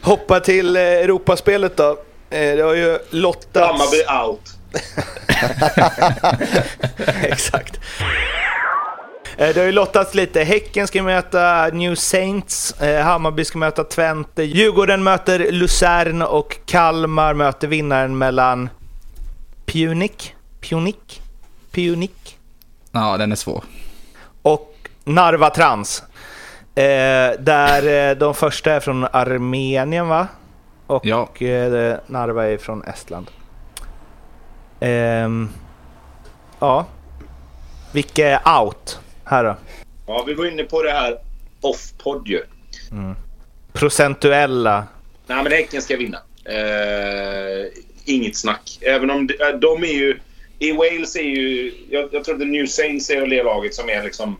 [0.01, 1.97] hoppa till eh, Europaspelet då?
[2.29, 3.67] Eh, Det har ju lottats...
[3.71, 4.41] Hammarby out.
[7.23, 7.79] Exakt.
[9.37, 10.43] Eh, Det har ju lottats lite.
[10.43, 17.33] Häcken ska möta New Saints, eh, Hammarby ska möta Twente, Djurgården möter Luzern och Kalmar
[17.33, 18.69] möter vinnaren mellan
[19.65, 20.95] Punic, Punic,
[21.71, 22.11] Punic
[22.91, 23.63] Ja, den är svår.
[24.41, 26.03] och Narva Trans.
[26.75, 26.83] Eh,
[27.39, 30.27] där de första är från Armenien va?
[30.87, 31.29] Och Ja.
[31.39, 33.27] eh, Narva är från Estland.
[34.79, 35.49] Ehm,
[36.59, 36.85] ja.
[37.93, 39.55] Vilka är out här då?
[40.07, 41.17] Ja, vi var inne på det här
[41.61, 42.41] off-podd ju.
[43.73, 44.83] Procentuella.
[45.27, 46.17] Nej, men Häcken ska vinna.
[46.45, 47.67] Eh,
[48.05, 48.79] inget snack.
[48.81, 50.19] Även om de, eh, de är ju...
[50.59, 51.73] I Wales är ju...
[51.89, 54.37] Jag, jag tror att New Saints är det laget som är liksom...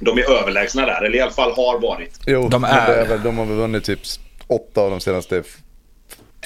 [0.00, 2.20] De är överlägsna där, eller i alla fall har varit.
[2.26, 4.00] Jo, De är- det är väl, de har väl vunnit typ
[4.46, 5.42] åtta av de senaste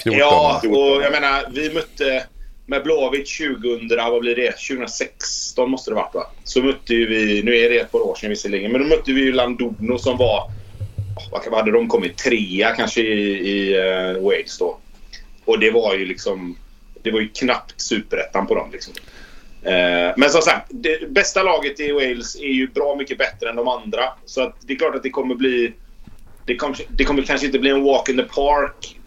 [0.03, 0.19] 14.
[0.19, 2.23] Ja, och jag menar, vi mötte
[2.65, 4.51] med Blåvitt 2000, vad blir det?
[4.51, 6.27] 2016 måste det varit va?
[6.43, 9.11] Så mötte ju vi, nu är det ett par år sedan visserligen, men då mötte
[9.11, 10.51] vi ju Landudno som var,
[11.31, 12.17] vad vad hade de kommit?
[12.17, 14.77] Trea kanske i, i uh, Wales då.
[15.45, 16.57] Och det var ju liksom,
[17.01, 18.93] det var ju knappt superettan på dem liksom.
[19.63, 23.55] Eh, men som sagt, det bästa laget i Wales är ju bra mycket bättre än
[23.55, 24.03] de andra.
[24.25, 25.73] Så att det är klart att det kommer bli...
[26.45, 28.99] Det kommer, det kommer kanske inte bli en walk in the park.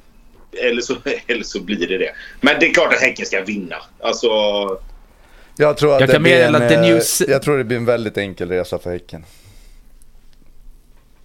[0.63, 0.95] Eller så,
[1.27, 2.11] eller så blir det det.
[2.41, 3.77] Men det är klart att Häcken ska vinna.
[4.01, 4.29] Alltså...
[5.59, 7.77] Jag tror att Jag det kan blir en, att eh, New Jag tror det blir
[7.77, 9.25] en väldigt enkel resa för Häcken.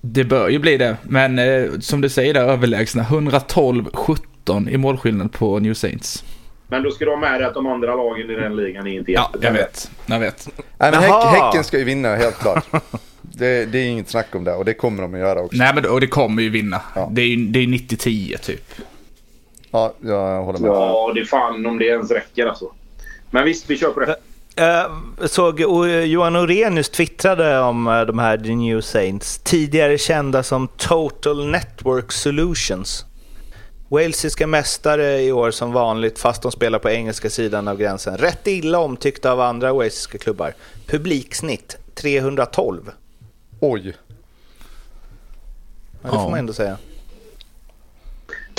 [0.01, 5.33] Det bör ju bli det, men eh, som du säger där överlägsna 112-17 i målskillnad
[5.33, 6.23] på New Saints.
[6.67, 8.91] Men då ska du ha med dig att de andra lagen i den ligan är
[8.91, 9.91] inte Ja, jag vet.
[10.05, 10.49] Jag vet.
[10.77, 12.65] Nej, men häck, häcken ska ju vinna helt klart.
[13.21, 15.57] Det, det är inget snack om det och det kommer de att göra också.
[15.57, 16.81] Nej, men och det kommer ju vinna.
[16.95, 17.09] Ja.
[17.11, 18.73] Det är ju det är 90-10 typ.
[19.71, 20.71] Ja, jag håller med.
[20.71, 22.71] Ja, det är fan om det ens räcker alltså.
[23.29, 24.15] Men visst, vi kör på det.
[24.59, 30.43] Uh, såg uh, Johan Orenius twittrade om eh, de här The New Saints, tidigare kända
[30.43, 33.05] som Total Network Solutions.
[33.89, 38.17] Walesiska mästare i år som vanligt, fast de spelar på engelska sidan av gränsen.
[38.17, 40.53] Rätt illa omtyckta av andra walesiska klubbar.
[40.87, 42.91] Publiksnitt 312.
[43.59, 43.95] Oj.
[46.01, 46.77] Ja, det får man ändå säga.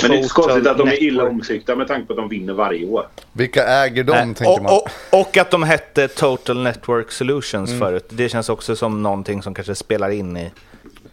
[0.03, 2.17] Men det är inte så konstigt att de är illa omtyckta med tanke på att
[2.17, 3.07] de vinner varje år.
[3.33, 4.73] Vilka äger de, Nej, tänker och, man.
[4.73, 7.81] och, och att de hette Total Network Solutions Mm.
[7.81, 8.07] förut.
[8.09, 10.51] Det känns också som någonting som kanske spelar in i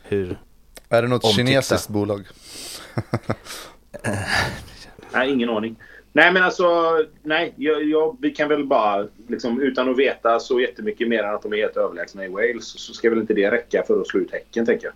[0.04, 0.38] hur...
[0.90, 1.48] Är det något omtyckta.
[1.50, 2.24] kinesiskt bolag?
[5.14, 5.76] Nej, ingen aning.
[6.14, 10.60] Nej, men alltså, nej, jag, jag, vi kan väl bara, liksom, utan att veta så
[10.60, 13.52] jättemycket mer än att de är helt överlägsna i Wales, så ska väl inte det
[13.52, 14.94] räcka för att slå ut Häcken, tänker jag.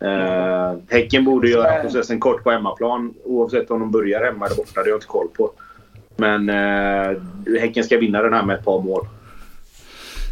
[0.00, 4.72] Eh, häcken borde göra processen kort på hemmaplan, oavsett om de börjar hemma eller borta.
[4.74, 5.50] Det har jag inte koll på.
[6.16, 7.22] Men eh,
[7.60, 9.06] Häcken ska vinna den här med ett par mål.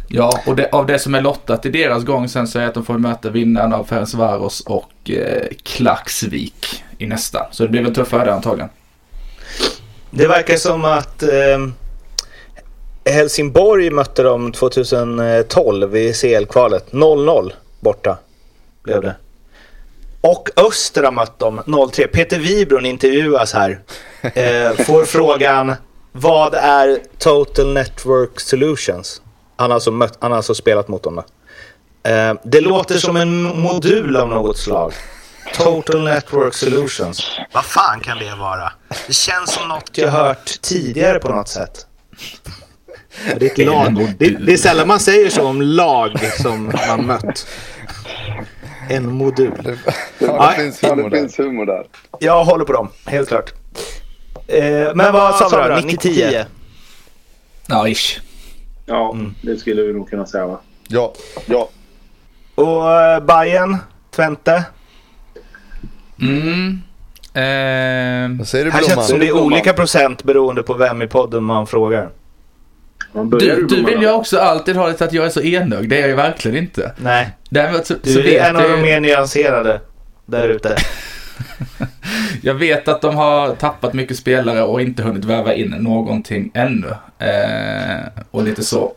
[0.07, 2.73] Ja, och det, av det som är lottat i deras gång sen så är att
[2.73, 7.47] de får möta vinnaren av Ferencvaros och eh, Klaxvik i nästa.
[7.51, 8.69] Så det blir väl tuffare där antagligen.
[10.11, 11.67] Det verkar som att eh,
[13.05, 16.91] Helsingborg mötte dem 2012 i CL-kvalet.
[16.91, 18.17] 0-0 borta
[18.83, 19.15] blev det.
[20.25, 22.07] Och Östra mötte dem 0-3.
[22.07, 23.79] Peter Wibron intervjuas här.
[24.35, 25.75] Eh, får frågan
[26.11, 29.21] vad är Total Network Solutions?
[29.55, 31.15] Han har alltså, mött, han har alltså spelat mot dem.
[31.15, 31.23] Då.
[32.09, 34.93] Eh, det låter som en modul av något slag.
[35.53, 37.39] Total Network Solutions.
[37.53, 38.71] Vad fan kan det vara?
[39.07, 41.85] Det känns som något jag hört tidigare på något sätt.
[43.39, 44.13] Det är ett lag.
[44.19, 47.47] Det, det är sällan man säger så om lag som man mött.
[48.89, 49.77] En modul.
[50.19, 51.85] Ja, det, finns humor, det finns humor där.
[52.19, 53.53] Jag håller på dem, helt klart.
[54.47, 55.87] Eh, men, men vad sa vi då?
[55.87, 56.45] 90-10?
[57.67, 58.19] Ja, ish.
[58.85, 59.35] Ja, mm.
[59.41, 60.59] det skulle vi nog kunna säga va?
[60.87, 61.13] Ja.
[61.45, 61.69] ja.
[62.55, 63.77] Och uh, Bayern,
[64.11, 64.63] Twente?
[66.21, 66.81] Mm.
[67.33, 71.01] Eh, Vad säger du Här känns det som det är olika procent beroende på vem
[71.01, 72.09] i podden man frågar.
[73.23, 75.89] Du, du vill ju också alltid ha det till att jag är så enögd.
[75.89, 76.91] Det är jag ju verkligen inte.
[76.97, 77.29] Nej.
[77.49, 79.81] Däremot så, du så är en av de mer nyanserade
[80.25, 80.75] där ute.
[82.41, 86.89] jag vet att de har tappat mycket spelare och inte hunnit väva in någonting ännu.
[87.19, 88.93] Eh, och lite så.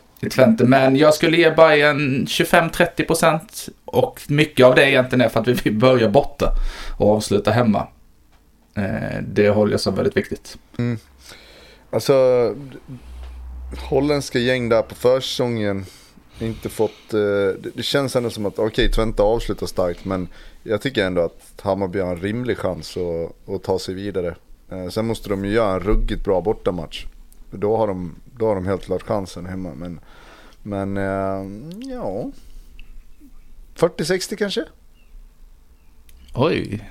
[0.59, 3.69] Men jag skulle ge Bayern 25-30 procent.
[3.85, 6.51] Och mycket av det egentligen är för att vi vill börja borta
[6.97, 7.87] och avsluta hemma.
[8.75, 10.57] Eh, det håller jag som väldigt viktigt.
[10.77, 10.97] Mm.
[11.91, 12.13] Alltså,
[13.77, 15.85] holländska gäng där på försäsongen
[16.39, 20.27] inte fått, eh, det känns ändå som att okej okay, Twente avslutar starkt men
[20.63, 24.35] jag tycker ändå att Hammarby har en rimlig chans att, att ta sig vidare.
[24.71, 27.05] Eh, sen måste de ju göra en ruggigt bra bortamatch.
[27.51, 29.99] Då har de, då har de helt klart chansen hemma men,
[30.63, 32.31] men eh, ja,
[33.75, 34.65] 40-60 kanske?
[36.33, 36.89] Oj.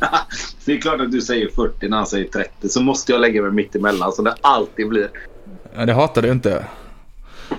[0.64, 3.42] det är klart att du säger 40 när han säger 30 så måste jag lägga
[3.42, 5.10] mig mitt emellan som det alltid blir.
[5.76, 6.64] Ja, det hatar du inte.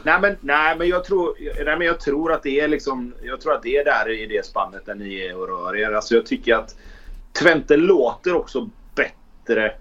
[0.03, 3.41] Nej men, nej, men, jag, tror, nej, men jag tror att det är liksom, jag
[3.41, 5.91] tror att det är där i det spannet där ni är och rör er.
[5.91, 6.75] Alltså jag tycker att
[7.41, 9.71] Twente låter också bättre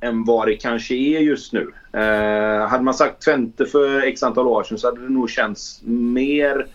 [0.00, 1.72] än vad det kanske är just nu.
[1.92, 5.80] Eh, hade man sagt Twente för x antal år sedan så hade det nog känts
[5.84, 6.66] mer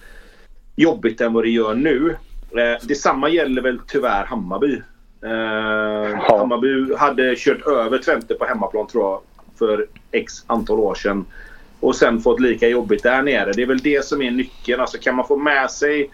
[0.76, 2.16] jobbigt än vad det gör nu.
[2.52, 4.82] Eh, detsamma gäller väl tyvärr Hammarby.
[5.22, 9.22] Eh, Hammarby hade kört över Twente på hemmaplan tror jag
[9.58, 11.26] för x antal år sedan.
[11.80, 13.52] Och sen fått lika jobbigt där nere.
[13.52, 14.82] Det är väl det som är nyckeln.
[14.82, 16.12] Alltså kan man få med sig...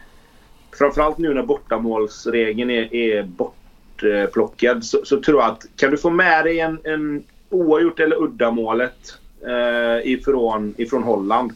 [0.78, 4.86] Framförallt nu när bortamålsregeln är, är bortplockad.
[4.86, 9.18] Så, så, tror jag att kan du få med dig en, en oavgjort eller uddamålet
[9.48, 11.52] eh, ifrån, ifrån Holland.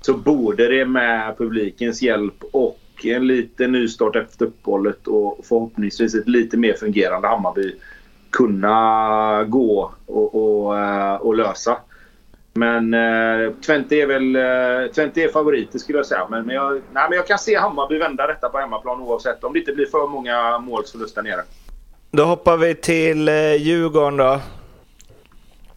[0.00, 6.28] Så borde det med publikens hjälp och en liten nystart efter uppehållet och förhoppningsvis ett
[6.28, 7.74] lite mer fungerande Hammarby
[8.30, 11.78] kunna gå och, och, eh, och lösa.
[12.52, 16.26] Men eh, Twente är väl eh, Twente är favoriter skulle jag säga.
[16.30, 19.44] Men, men, jag, nej, men jag kan se Hammarby vända detta på hemmaplan oavsett.
[19.44, 21.42] Om det inte blir för många målsförlust där nere.
[22.10, 24.40] Då hoppar vi till eh, Djurgården då.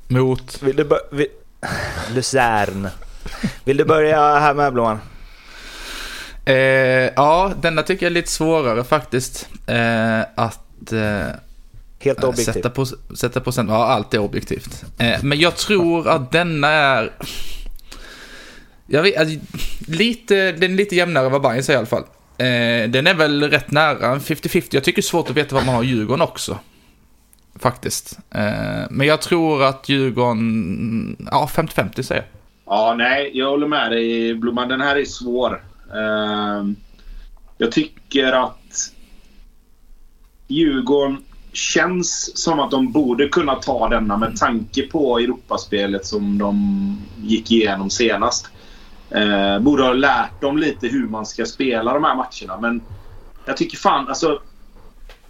[0.08, 0.62] Mot?
[0.62, 1.28] Vill du vi...
[2.16, 2.88] Luzern.
[3.66, 5.00] Vill du börja här med Blåan?
[6.46, 6.56] Eh,
[7.16, 9.50] ja, denna tycker jag är lite svårare faktiskt.
[9.68, 11.28] Eh, att eh,
[12.00, 12.54] Helt objektivt.
[12.54, 12.86] Sätta, på,
[13.16, 14.84] sätta procent, ja allt är objektivt.
[14.98, 17.12] Eh, men jag tror att denna är...
[18.88, 19.40] Jag vet, alltså,
[19.88, 22.04] lite, den är lite jämnare än vad Bayern säger i alla fall.
[22.38, 24.68] Eh, den är väl rätt nära, 50-50.
[24.72, 26.60] Jag tycker det är svårt att veta vad man har Djurgården också.
[27.60, 28.20] Faktiskt.
[28.32, 32.30] Eh, men jag tror att Djurgården, ja 50-50 säger jag.
[32.76, 34.68] Ja, nej, jag håller med dig Blomman.
[34.68, 35.64] Den här är svår.
[35.94, 36.66] Eh,
[37.58, 38.92] jag tycker att
[40.48, 41.24] Djurgården
[41.60, 47.52] känns som att de borde kunna ta denna med tanke på Europaspelet som de gick
[47.52, 48.48] igenom senast.
[49.10, 52.62] Eh, borde ha lärt dem lite hur man ska spela de här matcherna.
[52.62, 52.82] Men
[53.46, 54.42] jag tycker fan alltså...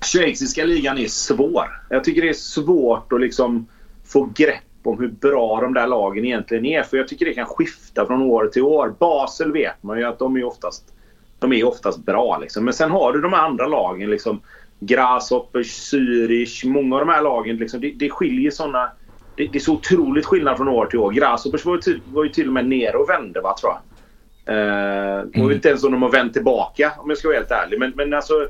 [0.02, 1.82] Schweiziska ligan är svår.
[1.89, 3.68] Jag tycker det är svårt att liksom
[4.06, 6.84] få grepp om hur bra de där lagen egentligen är.
[6.84, 8.96] För jag tycker det kan skifta från år till år.
[9.00, 10.84] Basel vet man ju att de är oftast,
[11.39, 12.38] de är oftast bra.
[12.38, 12.65] Liksom.
[12.65, 14.10] Men sen har du de andra lagen.
[14.10, 14.42] Liksom,
[14.80, 17.58] Grasshoppers, Zürich, många av de här lagen.
[17.58, 18.92] Liksom, det, det skiljer såna...
[19.36, 21.12] Det, det, är så otroligt skillnad från år till år.
[21.12, 23.82] Grasshoppers var ju, till, var ju till och med nere och vände, va, tror jag.
[24.56, 25.46] Eh, mm.
[25.46, 27.80] Och inte ens om de har vänt tillbaka, om jag ska vara helt ärlig.
[27.80, 28.48] Men, men alltså,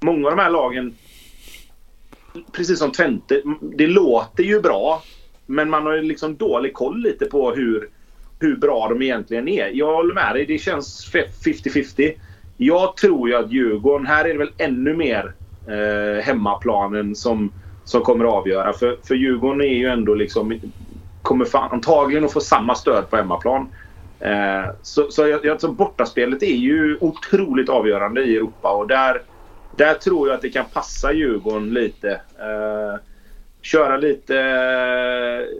[0.00, 0.94] många av de här lagen...
[2.52, 5.02] Precis som Twente, det låter ju bra.
[5.46, 7.88] Men man har ju liksom dålig koll lite på hur,
[8.40, 9.68] hur bra de egentligen är.
[9.68, 12.12] Jag håller med dig, det känns 50-50.
[12.56, 15.34] Jag tror ju att Djurgården, här är det väl ännu mer
[15.68, 17.52] eh, hemmaplanen som,
[17.84, 18.72] som kommer att avgöra.
[18.72, 20.60] För, för Djurgården är ju ändå liksom...
[21.22, 23.72] Kommer fan, antagligen att få samma stöd på hemmaplan.
[24.20, 29.22] Eh, så så jag, alltså, bortaspelet är ju otroligt avgörande i Europa och där,
[29.76, 32.10] där tror jag att det kan passa Djurgården lite.
[32.38, 33.00] Eh,
[33.62, 34.34] köra lite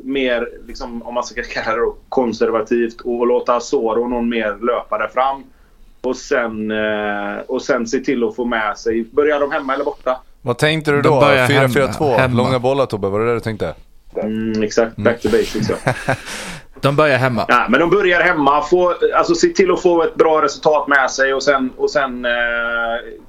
[0.02, 4.58] mer, liksom, om man ska kalla det då, konservativt och låta Asoro och någon mer
[4.66, 5.44] löpa där fram.
[6.00, 9.04] Och sen, eh, och sen se till att få med sig...
[9.10, 10.20] Börjar de hemma eller borta?
[10.42, 11.20] Vad tänkte du då?
[11.20, 12.16] börjar 4-4-2?
[12.16, 12.42] hemma.
[12.42, 13.74] Långa bollar Tobbe, var det det du tänkte?
[14.22, 15.70] Mm, exakt, back to basics.
[15.70, 15.94] Ja.
[16.80, 17.44] De börjar hemma.
[17.48, 18.62] Ja, men de börjar hemma.
[18.62, 22.24] Få, alltså, se till att få ett bra resultat med sig och sen, och sen
[22.24, 22.32] eh,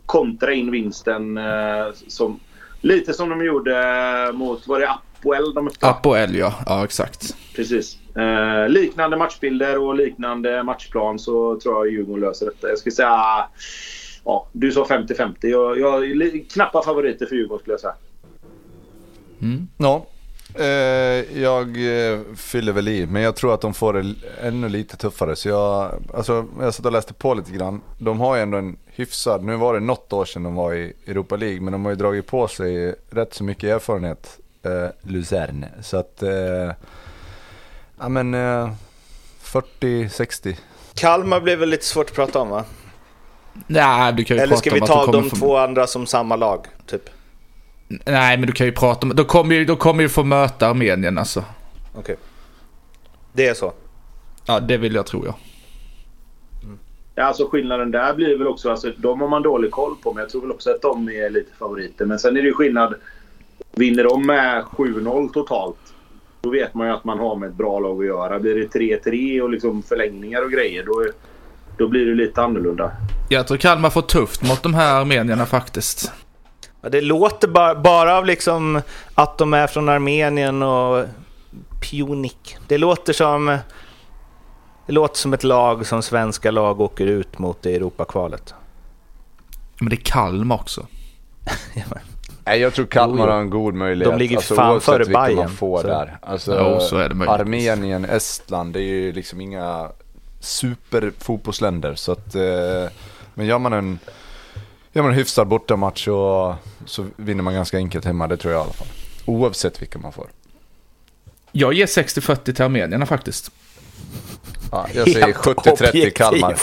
[0.05, 1.37] kontra in vinsten.
[1.37, 2.39] Eh, som,
[2.81, 5.87] lite som de gjorde mot, var det Apoel de mötte?
[5.87, 6.53] Apoel ja.
[6.65, 7.35] Ja exakt.
[7.55, 7.97] Precis.
[8.15, 12.69] Eh, liknande matchbilder och liknande matchplan så tror jag Djurgården löser detta.
[12.69, 13.45] Jag skulle säga...
[14.25, 15.35] Ja, du sa 50-50.
[15.41, 17.95] Jag, jag knappa favoriter för Djurgården skulle jag säga.
[19.77, 20.05] Ja.
[20.55, 24.97] Eh, jag eh, fyller väl i, men jag tror att de får det ännu lite
[24.97, 25.35] tuffare.
[25.35, 27.81] Så jag, alltså, jag satt och läste på lite grann.
[27.97, 30.93] De har ju ändå en hyfsad, nu var det något år sedan de var i
[31.07, 35.65] Europa League, men de har ju dragit på sig rätt så mycket erfarenhet, eh, Luzern.
[35.81, 36.71] Så att, eh,
[37.99, 38.71] ja men eh,
[39.43, 40.55] 40-60.
[40.93, 42.65] Kalmar blir väl lite svårt att prata om va?
[43.67, 45.35] Nej, du kan ju Eller prata ska vi ta de få...
[45.35, 46.65] två andra som samma lag?
[46.85, 47.09] Typ.
[47.87, 49.15] Nej, men du kan ju prata om...
[49.15, 51.43] De kommer ju, de kommer ju få möta Armenien alltså.
[51.95, 52.15] Okej.
[53.33, 53.73] Det är så.
[54.45, 55.35] Ja, det vill jag tro ja.
[57.15, 60.21] Ja, alltså skillnaden där blir väl också, alltså, de har man dålig koll på men
[60.21, 62.05] jag tror väl också att de är lite favoriter.
[62.05, 62.95] Men sen är det ju skillnad.
[63.79, 65.77] Vinner de med 7-0 totalt
[66.41, 68.39] då vet man ju att man har med ett bra lag att göra.
[68.39, 71.05] Blir det 3-3 och liksom förlängningar och grejer då,
[71.77, 72.91] då blir det lite annorlunda.
[73.29, 76.11] Jag tror Kalmar får tufft mot de här armenierna faktiskt.
[76.81, 78.81] Ja, det låter bara, bara av liksom
[79.15, 81.05] att de är från Armenien och
[81.81, 82.57] Pionik.
[82.67, 83.57] Det låter som...
[84.85, 88.53] Det låter som ett lag som svenska lag åker ut mot i Europakvalet.
[89.79, 90.87] Men det är Kalmar också.
[92.49, 94.13] Nej, jag tror Kalmar har en god möjlighet.
[94.13, 96.17] De ligger alltså, fan före vilka man Bayern, får så- där.
[96.21, 97.69] Alltså, Jo, så är det möjligtvis.
[97.69, 99.89] Armenien, Estland, det är ju liksom inga
[100.39, 101.95] superfotbollsländer.
[101.95, 102.41] Så att, eh,
[103.33, 103.99] men gör man en,
[104.93, 108.59] gör man en hyfsad bortamatch så, så vinner man ganska enkelt hemma, det tror jag
[108.61, 108.87] i alla fall.
[109.25, 110.27] Oavsett vilka man får.
[111.51, 113.51] Jag ger 60-40 till armenierna faktiskt.
[114.71, 116.55] Ja, jag säger Helt 70-30 Kalmar.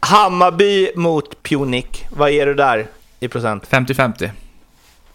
[0.00, 2.06] Hammarby mot Pionik.
[2.10, 2.86] Vad ger du där
[3.20, 3.66] i procent?
[3.70, 4.30] 50-50.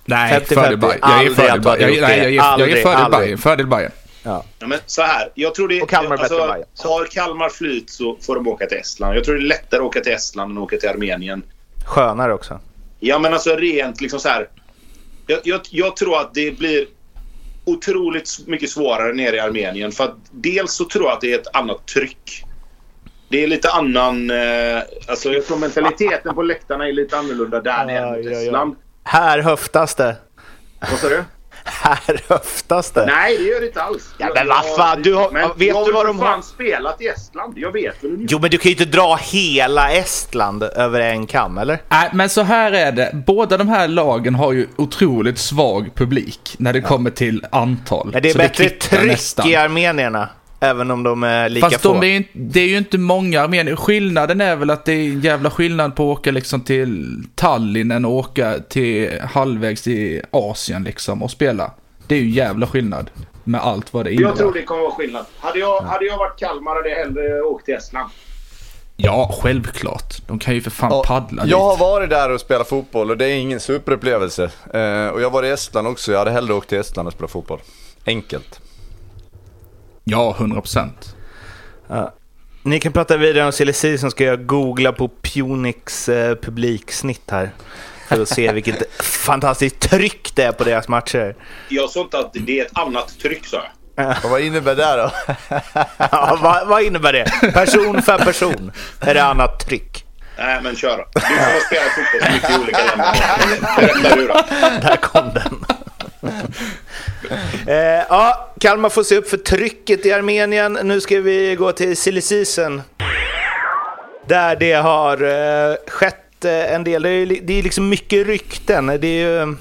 [0.05, 0.53] Nej, 50-50.
[0.53, 0.99] fördel Bayern.
[1.01, 1.81] Jag Aldrig fördel Bayern.
[1.81, 3.11] Jag, jag jag ger Aldrig, fördel.
[3.11, 3.37] Bayern.
[3.37, 3.91] Fördel Bayern.
[4.23, 4.45] Ja.
[4.59, 5.31] Ja, men så här.
[5.33, 6.63] Jag tror det, Och Kalmar är bättre Bayern.
[6.83, 9.15] Har Kalmar flyt så får de åka till Estland.
[9.15, 11.43] Jag tror det är lättare att åka till Estland än att åka till Armenien.
[11.85, 12.59] Skönare också.
[12.99, 14.47] Ja, men alltså rent liksom så här.
[15.27, 16.85] Jag, jag, jag tror att det blir
[17.65, 19.91] otroligt mycket svårare nere i Armenien.
[19.91, 22.43] För att dels så tror jag att det är ett annat tryck.
[23.29, 24.29] Det är lite annan...
[24.29, 28.49] Eh, alltså jag tror mentaliteten på läktarna är lite annorlunda där nere mot Aj, aj,
[28.55, 28.75] aj.
[29.03, 30.15] Här höftas det.
[30.91, 31.23] Vad sa du?
[31.65, 33.05] Här höftas det.
[33.05, 34.09] Nej, det gör det inte alls.
[34.17, 36.33] Ja, men vad fan, du har- men vet jag har du vad de för fan
[36.35, 37.53] har- spelat i Estland.
[37.57, 38.25] Jag vet väl.
[38.29, 41.81] Jo, men du kan ju inte dra hela Estland över en kam, eller?
[41.89, 43.11] Nej, men så här är det.
[43.27, 48.09] Båda de här lagen har ju otroligt svag publik när det kommer till antal.
[48.13, 49.47] Men det är Så bättre kvittar tryck nästan.
[49.47, 50.29] i armenierna.
[50.63, 51.93] Även om de är lika Fast få.
[51.93, 53.75] de är, det är ju inte många armenier.
[53.75, 57.91] Skillnaden är väl att det är en jävla skillnad på att åka liksom till Tallinn
[57.91, 61.71] än att åka till halvvägs i Asien liksom och spela.
[62.07, 63.09] Det är ju en jävla skillnad
[63.43, 64.29] med allt vad det innebär.
[64.29, 65.25] Jag tror det kommer vara skillnad.
[65.39, 68.09] Hade jag, hade jag varit Kalmar hade jag hellre åkt till Estland.
[68.97, 70.27] Ja, självklart.
[70.27, 71.79] De kan ju för fan Ja, paddla jag har dit.
[71.79, 74.43] varit där och spelat fotboll och det är ingen superupplevelse.
[74.73, 77.31] Eh, och jag var i Estland också, jag hade hellre åkt till Estland och spelat
[77.31, 77.59] fotboll.
[78.05, 78.59] Enkelt.
[80.03, 81.15] Ja, 100 procent.
[82.63, 87.49] Ni kan prata vidare om silly season, ska jag googla på Punics eh, publiksnitt här.
[88.07, 91.35] För att se vilket fantastiskt tryck det är på deras matcher.
[91.69, 94.15] Jag sa inte att det är ett annat tryck sa jag.
[94.23, 95.11] Och vad innebär det då?
[95.97, 97.51] Ja, vad, vad innebär det?
[97.53, 100.05] Person för person är det annat tryck.
[100.37, 101.05] Nej, men kör då.
[101.13, 103.75] Du som har spelat fotboll så mycket i olika länder.
[103.77, 104.33] Berätta du då.
[104.87, 105.65] Där kom den.
[107.67, 110.79] eh, ja, Kalmar får se upp för trycket i Armenien.
[110.83, 112.81] Nu ska vi gå till silly season.
[114.27, 117.01] Där det har eh, skett eh, en del.
[117.01, 118.85] Det är, det är liksom mycket rykten.
[118.87, 119.55] Det är ju...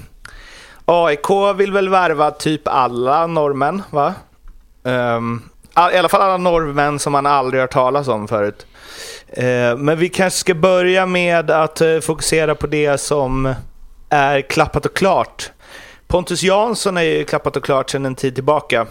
[0.85, 4.13] AIK vill väl värva typ alla norrmän, va?
[4.85, 8.65] Ehm, um, all- I alla fall alla norrmän som man aldrig har talas om förut.
[9.37, 13.53] Uh, men vi kanske ska börja med att uh, fokusera på det som
[14.09, 15.51] är klappat och klart.
[16.13, 18.87] Pontus Jansson är ju klappat och klart sedan en tid tillbaka.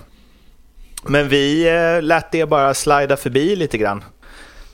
[1.03, 4.05] Men vi eh, lät det bara slida förbi lite grann.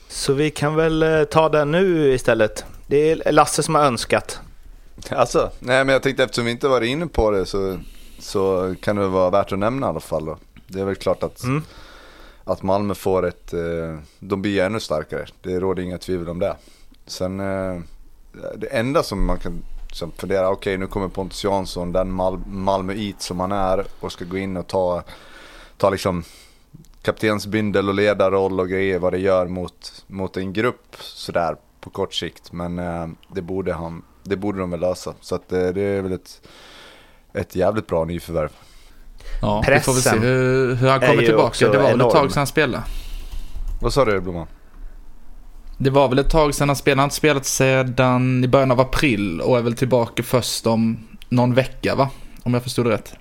[0.08, 2.64] Så vi kan väl eh, ta den nu istället.
[2.86, 4.40] Det är Lasse som har önskat.
[5.10, 7.78] Alltså, nej men jag tänkte eftersom vi inte var inne på det så,
[8.18, 10.38] så kan det vara värt att nämna i alla fall då.
[10.66, 11.62] Det är väl klart att, Mm.
[12.44, 15.26] att Malmö får ett, eh, de blir ännu starkare.
[15.42, 16.56] Det råder inga tvivel om det.
[17.06, 17.38] Sen
[18.56, 19.62] det enda som man kan
[19.98, 24.12] som fundera, okej okay, nu kommer Pontus Jansson, den Mal Malmöit som han är och
[24.12, 25.02] ska gå in och ta,
[25.76, 26.24] ta liksom
[27.02, 32.14] kaptensbindel och ledarroll och grejer vad det gör mot, mot en grupp sådär på kort
[32.14, 32.52] sikt.
[32.52, 35.14] Men eh, det, borde han, det borde de väl lösa.
[35.20, 36.40] Så att, eh, det är väl ett,
[37.32, 38.50] ett jävligt bra nyförvärv.
[39.42, 41.70] Ja, vi får väl se hur, hur han kommer tillbaka.
[41.70, 42.84] Det var väl ett tag sedan han spelade.
[43.80, 44.46] Vad sa du Blomman?
[45.78, 46.96] Det var väl ett tag sedan han spelade.
[46.96, 51.08] Han har inte spelat sedan i början av april och är väl tillbaka först om
[51.28, 52.10] någon vecka va?
[52.42, 53.14] Om jag förstod det rätt.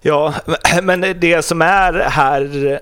[0.00, 0.34] Ja,
[0.82, 2.80] men det som är här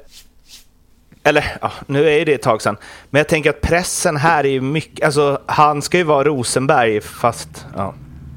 [1.22, 2.76] eller ja, nu är det ett tag sedan.
[3.11, 7.00] Men jag tänker att pressen här är ju mycket, alltså han ska ju vara Rosenberg
[7.00, 7.94] fast ja,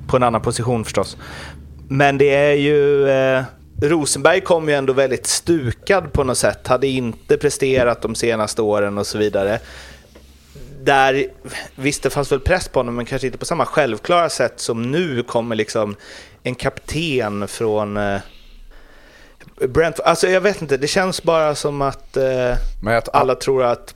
[0.08, 1.18] på en annan position förstås.
[1.88, 3.44] Men det är ju, eh,
[3.82, 8.98] Rosenberg kom ju ändå väldigt stukad på något sätt, hade inte presterat de senaste åren
[8.98, 9.60] och så vidare.
[10.84, 11.26] Där,
[11.76, 14.92] visst det fanns väl press på honom men kanske inte på samma självklara sätt som
[14.92, 15.96] nu kommer liksom
[16.44, 18.20] en kapten från eh,
[19.68, 22.52] Brentford, alltså jag vet inte, det känns bara som att, eh,
[22.86, 23.96] att alla tror att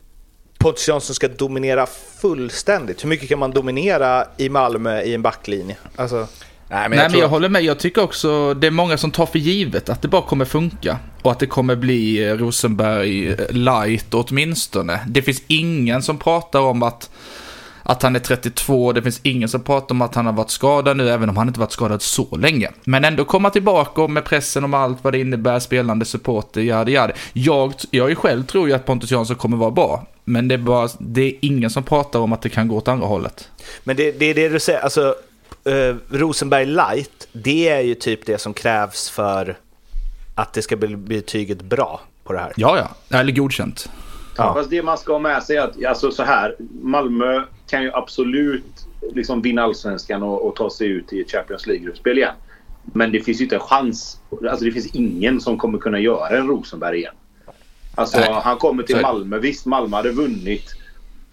[0.57, 1.85] Pontus Jansson ska dominera
[2.21, 3.03] fullständigt.
[3.03, 5.77] Hur mycket kan man dominera i Malmö i en backlinje?
[5.95, 6.27] Alltså...
[6.69, 7.63] Nej, men, jag, Nej, men jag håller med.
[7.63, 10.99] Jag tycker också det är många som tar för givet att det bara kommer funka.
[11.21, 14.99] Och att det kommer bli eh, Rosenberg eh, light åtminstone.
[15.07, 17.09] Det finns ingen som pratar om att
[17.89, 20.97] att han är 32, det finns ingen som pratar om att han har varit skadad
[20.97, 22.69] nu, även om han inte varit skadad så länge.
[22.83, 27.13] Men ändå komma tillbaka med pressen om allt vad det innebär, spelande supporter, yadi yadi.
[27.33, 30.89] Jag, jag själv tror ju att Pontus Jansson kommer vara bra, men det är, bara,
[30.99, 33.49] det är ingen som pratar om att det kan gå åt andra hållet.
[33.83, 35.15] Men det, det är det du säger, alltså
[35.67, 39.57] eh, Rosenberg light, det är ju typ det som krävs för
[40.35, 42.53] att det ska bli betyget bra på det här.
[42.55, 42.77] Ja,
[43.09, 43.89] ja, eller godkänt.
[44.37, 44.53] Ja.
[44.53, 47.91] Fast det man ska ha med sig är att alltså så här, Malmö kan ju
[47.93, 52.35] absolut liksom vinna allsvenskan och, och ta sig ut i Champions League-gruppspel igen.
[52.83, 54.19] Men det finns ju inte en chans.
[54.49, 57.13] Alltså det finns ingen som kommer kunna göra en Rosenberg igen.
[57.95, 58.41] Alltså Nej.
[58.43, 59.39] han kommer till Malmö.
[59.39, 60.75] Visst, Malmö hade vunnit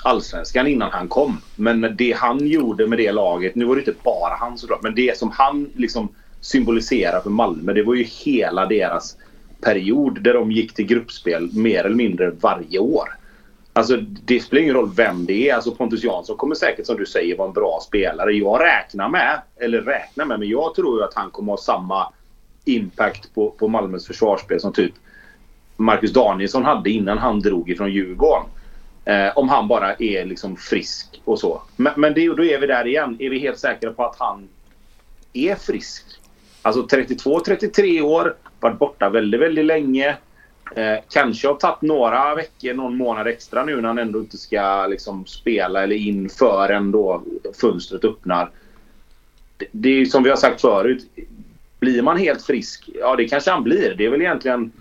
[0.05, 1.41] allsvenskan innan han kom.
[1.57, 4.95] Men det han gjorde med det laget, nu var det inte bara han såklart, men
[4.95, 6.09] det som han liksom
[6.41, 9.17] symboliserar för Malmö, det var ju hela deras
[9.61, 13.09] period där de gick till gruppspel mer eller mindre varje år.
[13.73, 15.55] Alltså det spelar ingen roll vem det är.
[15.55, 18.33] Alltså Pontus Jansson kommer säkert som du säger vara en bra spelare.
[18.33, 22.13] Jag räknar med, eller räknar med, men jag tror ju att han kommer ha samma
[22.65, 24.93] impact på, på Malmös försvarsspel som typ
[25.77, 28.47] Marcus Danielsson hade innan han drog ifrån Djurgården.
[29.05, 31.63] Eh, om han bara är liksom frisk och så.
[31.77, 33.17] Men, men det, då är vi där igen.
[33.19, 34.49] Är vi helt säkra på att han
[35.33, 36.05] är frisk?
[36.63, 40.17] Alltså 32-33 år, varit borta väldigt, väldigt länge.
[40.77, 44.87] Eh, kanske har tagit några veckor, någon månad extra nu när han ändå inte ska
[44.87, 47.23] liksom, spela eller inför ändå
[47.61, 48.51] fönstret öppnar.
[49.57, 51.07] Det, det är som vi har sagt förut.
[51.79, 52.91] Blir man helt frisk?
[52.95, 53.95] Ja, det kanske han blir.
[53.95, 54.73] Det är väl egentligen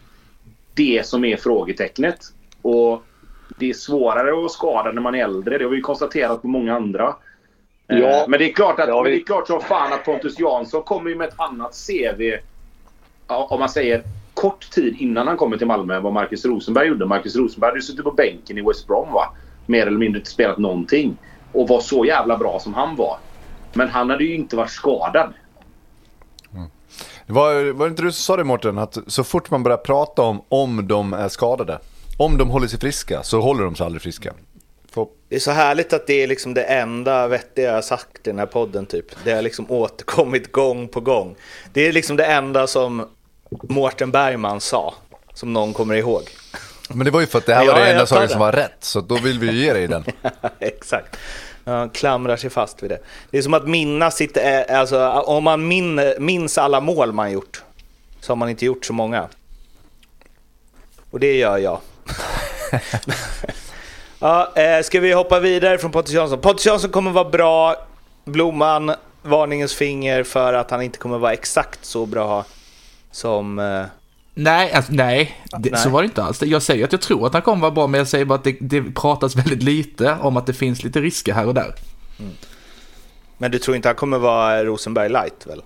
[0.74, 2.20] det som är frågetecknet.
[2.62, 3.04] Och
[3.58, 5.58] det är svårare att skada när man är äldre.
[5.58, 7.16] Det har vi konstaterat på många andra.
[7.88, 8.26] Eh, ja.
[8.28, 9.04] Men det är klart att, ja, vi...
[9.04, 12.22] men det är klart som fan att Pontus Jansson kommer med ett annat CV.
[13.28, 17.06] Om man säger kort tid innan han kommer till Malmö än vad Marcus Rosenberg gjorde.
[17.06, 19.34] Marcus Rosenberg hade suttit på bänken i West Brom va?
[19.66, 21.18] Mer eller mindre inte spelat någonting.
[21.52, 23.18] Och var så jävla bra som han var.
[23.74, 25.34] Men han hade ju inte varit skadad.
[26.54, 26.68] Mm.
[27.28, 28.78] Var, var det inte du som sa det Mårten?
[28.78, 31.80] Att så fort man börjar prata om om de är skadade.
[32.18, 34.34] Om de håller sig friska så håller de sig aldrig friska.
[35.30, 38.30] Det är så härligt att det är liksom det enda vettiga jag har sagt i
[38.30, 39.06] den här podden typ.
[39.24, 41.36] Det har liksom återkommit gång på gång.
[41.74, 43.10] Det är liksom det enda som
[43.50, 44.94] Mårten Bergman sa,
[45.34, 46.22] som någon kommer ihåg.
[46.90, 48.78] Men det var ju för att det här var det enda saken som var rätt,
[48.80, 50.06] så då vill vi ju ge dig den.
[50.60, 51.18] Exakt.
[51.66, 53.00] Han klamrar sig fast vid det.
[53.30, 57.32] Det är som att minnas sitt, eh, alltså om man min, minns alla mål man
[57.32, 57.64] gjort,
[58.20, 59.28] så har man inte gjort så många.
[61.12, 61.80] Och det gör jag.
[64.20, 66.40] Ja, eh, ska vi hoppa vidare från Pontus Jansson?
[66.40, 67.76] Pontus Jansson kommer vara bra.
[68.26, 68.92] Blomman,
[69.22, 72.46] varningens finger för att han inte kommer vara exakt så bra
[73.12, 73.60] som...
[73.60, 73.86] Eh...
[74.36, 76.42] Nej, alltså, nej, det, nej, så var det inte alls.
[76.42, 78.44] Jag säger att jag tror att han kommer vara bra, men jag säger bara att
[78.44, 81.76] det, det pratas väldigt lite om att det finns lite risker här och där.
[82.20, 82.32] Mm.
[83.38, 85.62] Men du tror inte han kommer vara Rosenberg light väl?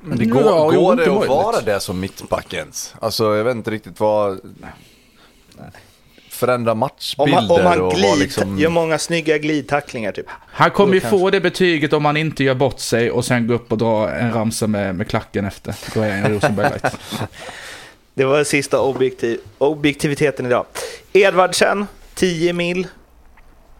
[0.00, 2.94] Men det går, ja, går det att vara det som mittback ens?
[3.00, 4.40] Alltså jag vet inte riktigt vad...
[6.30, 8.58] Förändra matchbilder om han, om han och glid, liksom...
[8.58, 10.26] gör många snygga glidtacklingar typ.
[10.46, 13.54] Han kommer ju få det betyget om han inte gör bort sig och sen gå
[13.54, 15.74] upp och dra en ramsa med, med klacken efter.
[15.94, 16.96] Då är han Rosenberg Light.
[18.14, 20.66] det var sista objektiv, objektiviteten idag.
[21.12, 22.86] Edvardsen, 10 mil.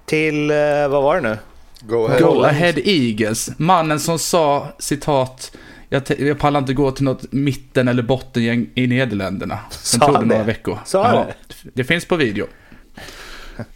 [0.04, 0.56] till, eh,
[0.88, 1.38] vad var det nu?
[1.80, 2.20] Go ahead.
[2.20, 3.50] Go Ahead Eagles.
[3.58, 5.52] Mannen som sa, citat,
[5.88, 9.58] jag, jag pallar inte gå till något mitten eller bottengäng i Nederländerna.
[9.70, 10.44] Sen Sa tog det några det?
[10.46, 10.78] veckor.
[10.84, 11.26] Sa ja,
[11.74, 12.46] det finns på video.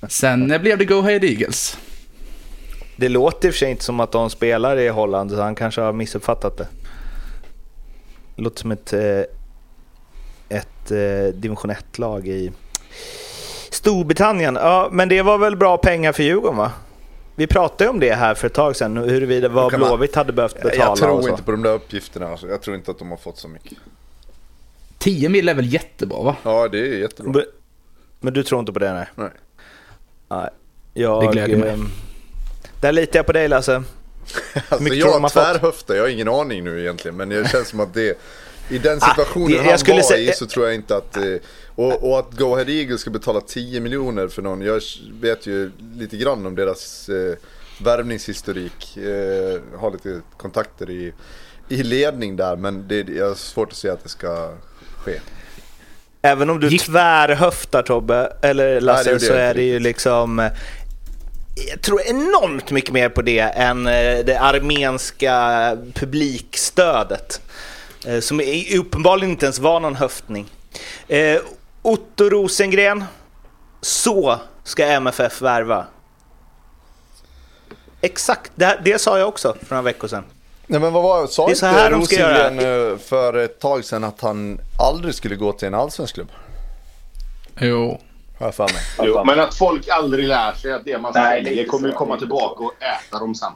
[0.08, 1.78] Sen eh, blev det Go Ahead Eagles.
[2.96, 5.54] Det låter i och för sig inte som att de spelar i Holland, så han
[5.54, 6.66] kanske har missuppfattat det.
[8.36, 9.20] Det låter som ett, eh,
[10.48, 12.52] ett eh, division 1-lag i
[13.70, 14.54] Storbritannien.
[14.60, 16.72] Ja, men det var väl bra pengar för Djurgården va?
[17.40, 20.74] Vi pratade om det här för ett tag sedan, huruvida vad Blåvitt hade behövt betala
[20.84, 22.28] Jag tror inte på de där uppgifterna.
[22.28, 22.48] Alltså.
[22.48, 23.78] Jag tror inte att de har fått så mycket.
[24.98, 26.36] 10 mil är väl jättebra va?
[26.42, 27.32] Ja, det är jättebra.
[27.32, 27.44] Men-
[28.20, 29.06] Men du tror inte på det nej?
[29.14, 29.28] Nej.
[30.28, 30.48] Nej.
[30.94, 31.68] Jag, Det gläder mig.
[31.70, 31.88] ehm,
[32.80, 33.72] Där litar jag på dig Lasse.
[34.54, 35.32] Alltså, mycket har jag fått?
[35.32, 37.16] tvärhöftar, jag har ingen aning nu egentligen.
[37.16, 38.18] Men det känns som att det...
[38.70, 41.16] I den situationen det- jag han skulle var säga- i så tror jag inte att...
[41.16, 41.22] eh,
[41.74, 44.62] Och, och att Go Ahead Eagles ska betala 10 miljoner för någon.
[44.62, 44.82] Jag
[45.20, 47.34] vet ju lite grann om deras eh,
[47.84, 48.96] värvningshistorik.
[48.96, 51.12] Eh, har lite kontakter i,
[51.68, 52.56] i ledning där.
[52.56, 54.52] Men det, har svårt att se att det ska
[55.04, 55.20] ske.
[56.22, 59.78] Även om du Gick- tvärhöftar Tobbe, eller Nej, det Lasse, gjorde så är det ju
[59.78, 60.38] liksom...
[60.38, 60.52] eh,
[61.70, 67.40] Jag tror enormt mycket mer på det än eh, det armenska publikstödet.
[68.06, 70.46] eh, Som är- uppenbarligen inte ens var någon höftning.
[71.82, 73.04] Otto Rosengren,
[73.80, 75.86] så ska MFF värva.
[78.00, 80.24] Exakt, det, det sa jag också för några veckor sedan.
[80.66, 84.60] Nej men vad var sa Det inte Rosengren eh, för ett tag sedan att han
[84.78, 86.30] aldrig skulle gå till en allsvensk klubb?
[87.60, 88.00] Jo.
[88.38, 89.08] Har jag för mig.
[89.08, 92.16] Jo, men att folk aldrig lär sig att det man Nej, säger kommer ju komma
[92.16, 93.52] tillbaka och äta dem sen.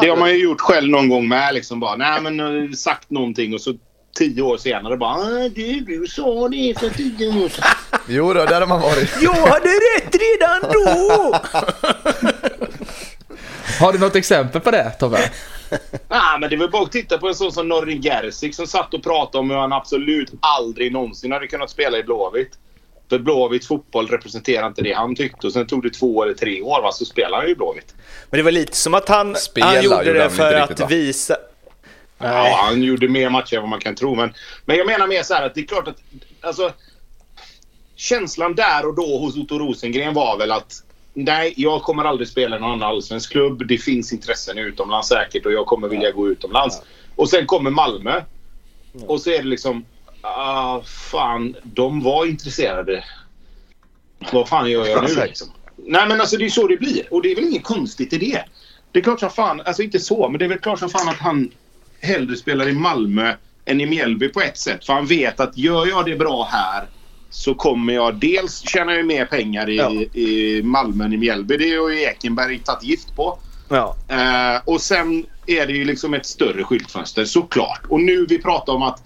[0.00, 1.54] Det har man ju gjort själv någon gång med.
[1.54, 3.74] Liksom bara, nej men sagt någonting och så
[4.18, 7.64] tio år senare bara "Ah, du, du sa det för tio år sedan.
[8.08, 9.10] Jo då, där har man varit.
[9.22, 11.36] Jag hade rätt redan då!
[13.80, 15.18] Har du något exempel på det Tobbe?
[16.08, 18.94] Nej, men det väl bara att titta på en sån som Norin Gerzik som satt
[18.94, 22.50] och pratade om hur han absolut aldrig någonsin hade kunnat spela i Blåvitt.
[23.10, 25.46] För Blåvitts fotboll representerar inte det han tyckte.
[25.46, 27.94] Och sen tog det två eller tre år va, så spelade han ju i Blåvitt.
[28.30, 30.86] Men det var lite som att han, Spela han gjorde det för att va?
[30.86, 31.36] visa...
[32.22, 34.14] Ja, han gjorde mer matcher än vad man kan tro.
[34.14, 36.02] Men, men jag menar mer så här att det är klart att...
[36.40, 36.72] Alltså,
[37.96, 40.82] känslan där och då hos Otto Rosengren var väl att
[41.14, 43.66] nej, jag kommer aldrig spela i någon annan allsvensk klubb.
[43.66, 46.82] Det finns intressen utomlands säkert och jag kommer vilja gå utomlands.
[47.16, 48.22] Och sen kommer Malmö.
[49.06, 49.84] Och så är det liksom...
[50.20, 53.04] Ah, fan, de var intresserade.
[54.32, 55.48] Vad fan gör jag nu liksom?
[55.76, 57.12] Nej men alltså det är så det blir.
[57.14, 58.44] Och det är väl inget konstigt i det.
[58.92, 61.08] Det är klart som fan, alltså inte så, men det är väl klart som fan
[61.08, 61.50] att han
[62.02, 63.34] hellre spelar i Malmö
[63.64, 64.86] än i Mjällby på ett sätt.
[64.86, 66.84] För han vet att gör jag det bra här
[67.30, 69.90] så kommer jag dels tjäna mer pengar i, Ja.
[70.20, 71.56] i Malmö än i Mjällby.
[71.56, 73.38] Det har ju Ekenberg tagit gift på.
[73.68, 73.96] Ja.
[74.08, 77.80] Eh, och sen är det ju liksom ett större skyltfönster såklart.
[77.88, 79.02] Och nu vi pratar om att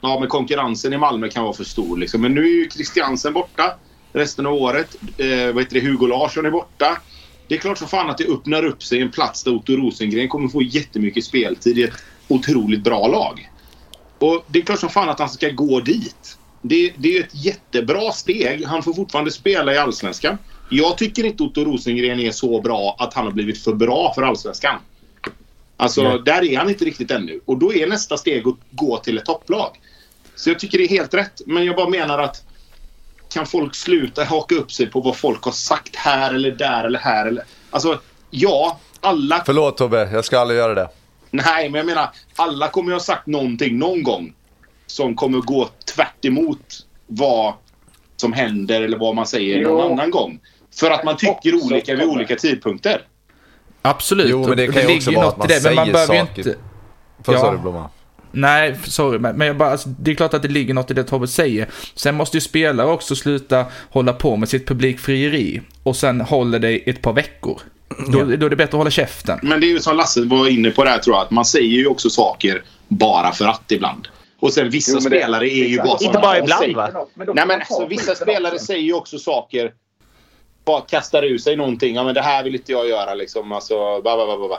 [0.00, 1.96] ja, men konkurrensen i Malmö kan vara för stor.
[1.96, 2.20] Liksom.
[2.20, 3.74] Men nu är ju Christiansen borta
[4.12, 4.96] resten av året.
[5.18, 5.80] Eh, vad heter det?
[5.80, 6.98] Hugo Larsson är borta.
[7.48, 10.28] Det är klart som fan att det öppnar upp sig en plats där Otto Rosengren
[10.28, 11.94] kommer få jättemycket speltid i ett
[12.30, 13.50] otroligt bra lag.
[14.18, 16.38] Och det är klart som fan att han ska gå dit.
[16.62, 18.64] Det, det är ett jättebra steg.
[18.64, 20.38] Han får fortfarande spela i Allsvenskan.
[20.70, 24.22] Jag tycker inte Otto Rosengren är så bra att han har blivit för bra för
[24.22, 24.76] Allsvenskan.
[25.76, 27.40] Alltså, där är han inte riktigt ännu.
[27.44, 29.80] Och då är nästa steg att gå till ett topplag.
[30.34, 31.40] Så jag tycker det är helt rätt.
[31.46, 32.44] Men jag bara menar att
[33.32, 36.98] kan folk sluta haka upp sig på vad folk har sagt här eller där eller
[36.98, 37.44] här eller...
[37.70, 38.00] Alltså,
[38.30, 39.42] ja, alla...
[39.46, 40.88] Förlåt Tobbe, jag ska aldrig göra det.
[41.30, 44.32] Nej, men jag menar, alla kommer ju ha sagt någonting någon gång
[44.86, 47.54] som kommer gå tvärt emot vad
[48.16, 49.92] som händer eller vad man säger någon Jo.
[49.92, 50.40] annan gång.
[50.80, 53.02] För att man tycker Också olika vid olika tidpunkter.
[53.82, 54.26] Absolut.
[54.30, 56.14] Jo, men det kan ju ligger också vara något att man det, man säger behöver
[56.14, 56.38] ju saker.
[56.48, 56.56] inte...
[57.24, 57.40] Vad Ja.
[57.40, 57.88] sa du Blomman?
[58.32, 60.94] Nej, sorry, men men jag bara, alltså, det är klart att det ligger något i
[60.94, 61.68] det Tobbe säger.
[61.94, 66.70] Sen måste ju spelare också sluta hålla på med sitt publikfrieri och sen håller det
[66.72, 67.60] i ett par veckor.
[67.98, 69.38] Då, då är det bättre att hålla käften.
[69.42, 71.68] Men det är ju som Lasse var inne på där tror jag, att man säger
[71.68, 74.08] ju också saker bara för att ibland.
[74.40, 77.06] Och sen vissa Jo, men det- spelare är ju bara Inte bara ibland, säger- va?
[77.14, 79.72] Men då Nej men alltså, vissa spelare säger ju också saker.
[80.64, 81.94] Bara kastar ur sig någonting.
[81.94, 83.52] Ja men det här vill inte jag göra liksom.
[83.52, 84.58] Alltså, ba, ba, ba, ba, ba.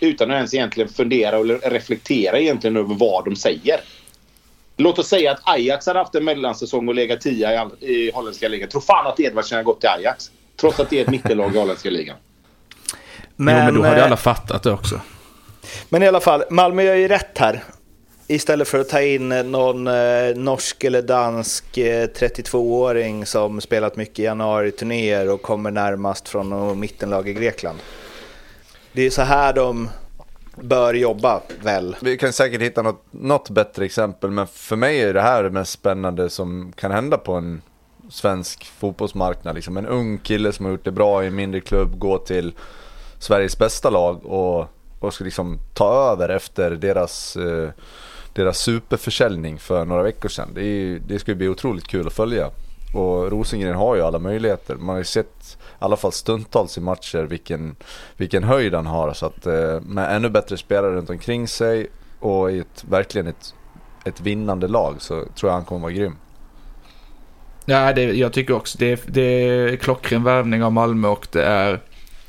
[0.00, 3.80] Utan att ens egentligen fundera eller reflektera egentligen över vad de säger.
[4.76, 8.48] Låt oss säga att Ajax hade haft en mellansäsong och legat tia i, i holländska
[8.48, 8.68] ligan.
[8.68, 10.30] Tror fan att Edvardsen har gått till Ajax.
[10.56, 12.16] Trots att det är ett mittellag i holländska ligan.
[13.36, 15.00] Men, jo, men då hade eh, alla fattat det också.
[15.88, 17.64] men i alla fall, Malmö gör ju rätt här.
[18.26, 24.18] Istället för att ta in någon eh, norsk eller dansk eh, 32-åring som spelat mycket
[24.18, 27.78] januari-turnéer och kommer närmast från något mittenlag i Grekland.
[28.92, 29.88] Det är så här de
[30.56, 31.96] bör jobba väl.
[32.00, 35.50] Vi kan säkert hitta något, något bättre exempel, men för mig är det här det
[35.50, 37.62] mest spännande som kan hända på en
[38.10, 39.54] svensk fotbollsmarknad.
[39.54, 42.54] Liksom en ung kille som har gjort det bra i en mindre klubb, gå till
[43.18, 47.68] Sveriges bästa lag och, och ska liksom ta över efter deras, eh,
[48.32, 50.48] deras superförsäljning för några veckor sedan.
[50.54, 52.50] Det, är, det ska bli otroligt kul att följa.
[52.94, 54.74] Och Rosengren har ju alla möjligheter.
[54.74, 57.76] Man har ju sett, i alla fall stundtals i matcher, vilken,
[58.16, 59.12] vilken höjd han har.
[59.12, 61.86] Så att eh, med ännu bättre spelare runt omkring sig
[62.20, 63.54] och i ett, verkligen ett,
[64.04, 66.16] ett vinnande lag så tror jag han kommer vara grym.
[67.64, 71.80] Ja, det, jag tycker också det, det är klockren värvning av Malmö och det är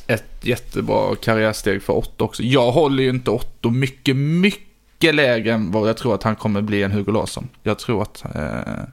[0.07, 2.43] ett jättebra karriärsteg för Otto också.
[2.43, 6.61] Jag håller ju inte Otto mycket, mycket lägre än vad jag tror att han kommer
[6.61, 7.49] bli en Hugo Larsson.
[7.63, 8.83] Jag tror att, eh,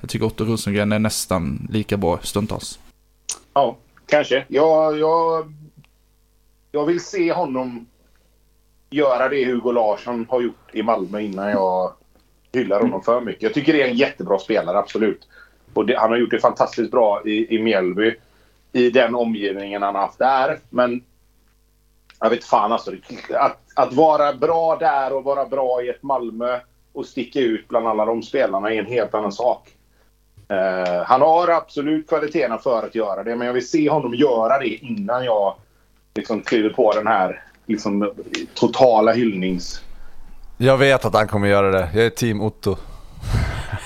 [0.00, 2.78] jag tycker Otto Rosengren är nästan lika bra stundtals.
[3.54, 3.76] Ja,
[4.06, 4.44] kanske.
[4.48, 5.52] Jag, jag,
[6.72, 7.86] jag vill se honom
[8.90, 11.92] göra det Hugo Larsson har gjort i Malmö innan jag
[12.52, 13.42] hyllar honom för mycket.
[13.42, 15.28] Jag tycker det är en jättebra spelare, absolut.
[15.74, 18.14] Och det, han har gjort det fantastiskt bra i, i Mjällby.
[18.76, 20.58] I den omgivningen han har haft där.
[20.70, 21.04] Men
[22.20, 22.92] jag vet fan alltså.
[23.34, 26.60] Att, att vara bra där och vara bra i ett Malmö
[26.92, 29.68] och sticka ut bland alla de spelarna är en helt annan sak.
[30.52, 34.58] Uh, han har absolut kvaliteterna för att göra det, men jag vill se honom göra
[34.58, 35.54] det innan jag
[36.14, 38.12] liksom kliver på den här liksom,
[38.54, 39.82] totala hyllnings...
[40.58, 41.90] Jag vet att han kommer göra det.
[41.94, 42.76] Jag är team Otto.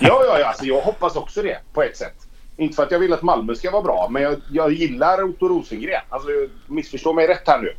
[0.00, 2.29] Ja, ja, ja alltså, jag hoppas också det på ett sätt.
[2.60, 5.48] Inte för att jag vill att Malmö ska vara bra, men jag, jag gillar Otto
[5.48, 6.02] Rosengren.
[6.08, 6.28] Alltså,
[6.66, 7.72] missförstå mig rätt här nu.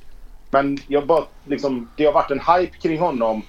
[0.49, 3.41] Men jag bara, liksom, det har varit en hype kring honom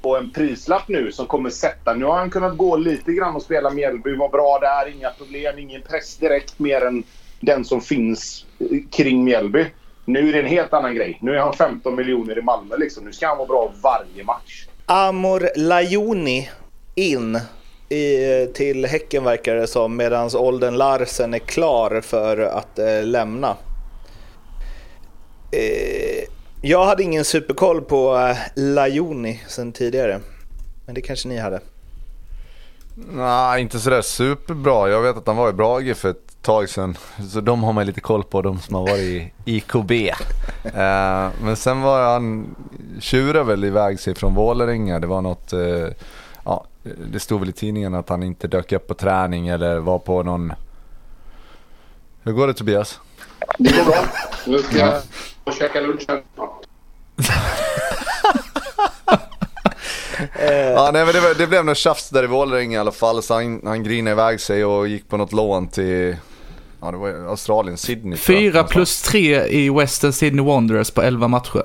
[0.00, 1.94] och en prislapp nu som kommer sätta...
[1.94, 5.58] Nu har han kunnat gå lite grann och spela Mjällby, var bra där, inga problem,
[5.58, 7.02] ingen press direkt mer än
[7.40, 9.66] den som finns eh, kring Mjällby.
[10.04, 11.18] Nu är det en helt annan grej.
[11.22, 13.04] Nu är han 15 miljoner i Malmö liksom.
[13.04, 14.66] Nu ska han vara bra varje match.
[14.86, 16.50] Amor Lajoni
[16.94, 17.40] in
[17.90, 23.56] i, till Häcken verkar det som medan Olden Larsen är klar för att eh, lämna.
[25.52, 26.24] Eh,
[26.62, 30.20] jag hade ingen superkoll på eh, Lajoni sen tidigare.
[30.86, 31.60] Men det kanske ni hade?
[33.12, 34.88] Nej, inte sådär superbra.
[34.88, 36.96] Jag vet att han var i Brage för ett tag sedan.
[37.32, 39.90] Så de har man lite koll på, de som har varit i IKB.
[40.64, 42.54] eh, men sen var han,
[43.00, 44.98] tjurade väl iväg sig från Vålerenga.
[44.98, 45.88] Det var något, eh,
[46.82, 50.22] det stod väl i tidningen att han inte dök upp på träning eller var på
[50.22, 50.52] någon...
[52.22, 53.00] Hur går det Tobias?
[53.58, 54.04] Det går bra.
[54.46, 55.02] Nu ska jag
[55.44, 56.22] och käka lunch här
[60.74, 63.22] ja, nej, men det, det blev något tjafs där i Vålerenga i alla fall.
[63.22, 66.16] Så han, han grinade iväg sig och gick på något lån till
[66.80, 68.18] ja, det var Australien, Sydney.
[68.18, 71.62] Fyra plus tre i Western Sydney Wanderers på elva matcher.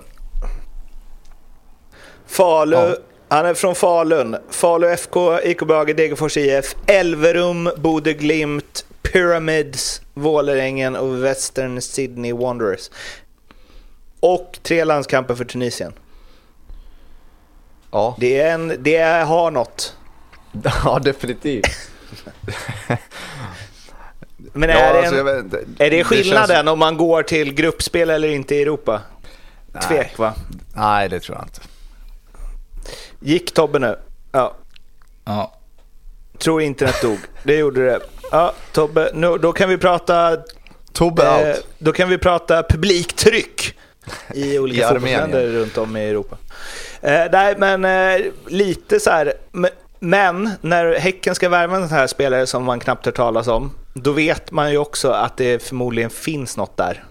[2.28, 2.96] Falu, ja.
[3.28, 4.38] Han är från Falun.
[4.50, 12.90] Falu FK, IK Brage, Degerfors IF, Elverum, Bode Glimt, Pyramids, Vålerengen och Western Sydney Wanderers.
[14.20, 15.94] Och tre landskamper för Tunisien.
[17.92, 18.16] Ja.
[18.20, 19.98] Det, är en, det har något.
[20.86, 21.66] Ja, definitivt.
[24.54, 26.70] Men är, ja, det, en, alltså, är det skillnaden det känns...
[26.70, 29.02] om man går till gruppspel eller inte i Europa?
[29.68, 29.84] Nej.
[29.88, 30.34] Tvek va?
[30.76, 31.62] Nej, det tror jag inte.
[33.26, 33.96] Gick Tobbe nu?
[34.32, 34.54] Ja.
[35.26, 35.54] Ja.
[36.38, 37.18] Tror internet dog.
[37.44, 38.00] Det gjorde det.
[38.32, 40.38] Ja, Tobbe, nu, då kan vi prata...
[40.94, 41.68] Tobbe eh, out.
[41.78, 43.76] Då kan vi prata publiktryck
[44.34, 46.38] i olika fotbollsländer runt om i Europa.
[47.02, 49.34] Eh, nej, men eh, lite så här.
[50.00, 53.72] Men när Häcken ska värva en sån här spelare som man knappt hört talas om,
[53.94, 57.04] då vet man ju också att det förmodligen finns något där.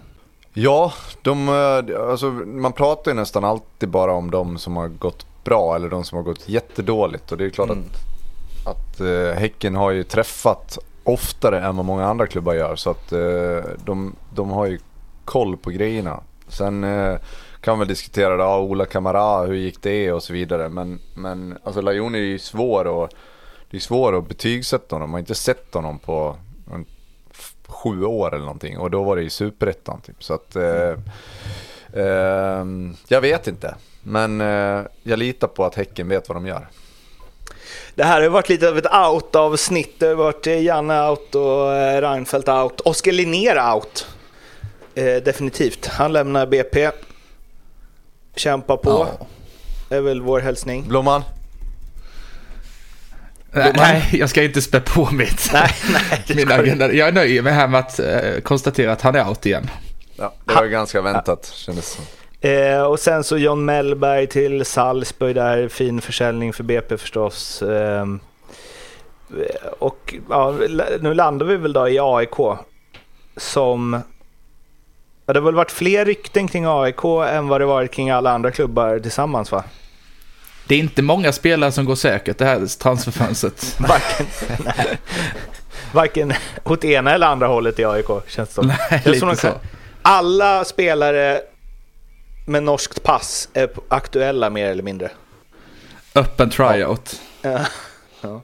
[0.53, 5.25] Ja, de, eh, alltså, man pratar ju nästan alltid bara om de som har gått
[5.45, 7.31] bra eller de som har gått jättedåligt.
[7.31, 7.83] Och det är klart mm.
[8.63, 12.75] att, att uh, Häcken har ju träffat oftare än vad många andra klubbar gör.
[12.75, 14.79] Så att uh, de, de har ju
[15.25, 16.19] koll på grejerna.
[16.47, 17.17] Sen uh,
[17.61, 20.69] kan väl diskutera det, ja, Ola Kamara, hur gick det och så vidare.
[20.69, 23.09] Men, men alltså Lajoni är ju svår och
[23.69, 25.09] det är svårt att betygsätta honom.
[25.09, 26.35] Man har inte sett honom på
[26.73, 26.85] en,
[27.67, 30.23] sju år eller någonting och då var det i superettan typ.
[30.23, 30.95] Så att eh,
[31.93, 32.65] eh,
[33.07, 33.75] jag vet inte.
[34.07, 36.67] Men eh, jag litar på att Häcken vet vad de gör.
[37.95, 39.99] Det här har varit lite av ett out-avsnitt.
[39.99, 42.81] Det har varit Janne out och eh, Reinfeldt out.
[42.81, 44.07] Oskar Linnér out.
[44.95, 45.85] Eh, definitivt.
[45.85, 46.91] Han lämnar BP.
[48.35, 49.07] Kämpa på.
[49.89, 49.97] Ja.
[49.97, 50.87] är väl vår hälsning.
[50.87, 51.23] Blomman?
[53.75, 55.49] Nej, jag ska inte spä på mitt.
[55.53, 56.23] Nej, nej.
[56.27, 56.93] det Min agenda.
[56.93, 59.69] Jag nöjer mig här med att eh, konstatera att han är out igen.
[60.15, 62.05] Ja, det var ju ganska väntat kändes som.
[62.45, 67.61] Eh, och sen så John Mellberg till Salzburg där, fin försäljning för BP förstås.
[67.61, 68.05] Eh,
[69.79, 70.55] och ja,
[70.99, 72.57] nu landar vi väl då i AIK
[73.37, 74.01] som...
[75.25, 78.31] Ja, det har väl varit fler rykten kring AIK än vad det varit kring alla
[78.31, 79.63] andra klubbar tillsammans va?
[80.67, 83.79] Det är inte många spelare som går säkert det här transferfönstret.
[83.87, 84.25] Varken,
[84.65, 84.97] nej,
[85.93, 86.33] varken
[86.63, 88.67] åt ena eller andra hållet i AIK känns det som.
[88.67, 89.51] Nej, lite så.
[90.01, 91.41] Alla spelare
[92.45, 95.11] med norskt pass är aktuella mer eller mindre.
[96.15, 97.21] Öppen tryout.
[97.41, 97.59] Ja.
[98.21, 98.41] Ja.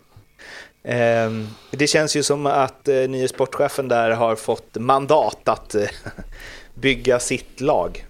[0.84, 5.84] Ehm, det känns ju som att eh, nye sportchefen där har fått mandat att eh,
[6.74, 8.06] bygga sitt lag.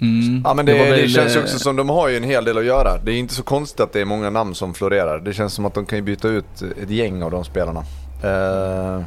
[0.00, 0.42] Mm.
[0.44, 2.44] Ja men det, det, väl, känns ju eh, också som de har ju en hel
[2.44, 2.98] del att göra.
[2.98, 5.18] Det är inte så konstigt att det är många namn som florerar.
[5.18, 7.84] Det känns som att de kan byta ut ett gäng av de spelarna.
[8.24, 9.02] Eh,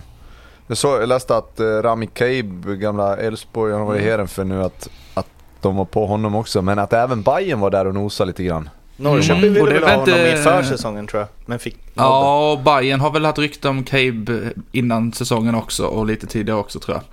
[0.68, 4.44] jag, så, jag läste att eh, Rami Kaib, gamla Elfsborg, han var i Heren för
[4.44, 5.28] nu att, att
[5.62, 6.62] de var på honom också.
[6.62, 8.70] Men att även Bayern var där och nosade lite grann.
[8.98, 11.78] Norrköping Mm, ville ha honom inte- inför säsongen tror jag, men fick.
[11.94, 16.60] Ja, och Bayern har väl haft rykte om Cabe innan säsongen också och lite tidigare
[16.60, 17.04] också tror jag.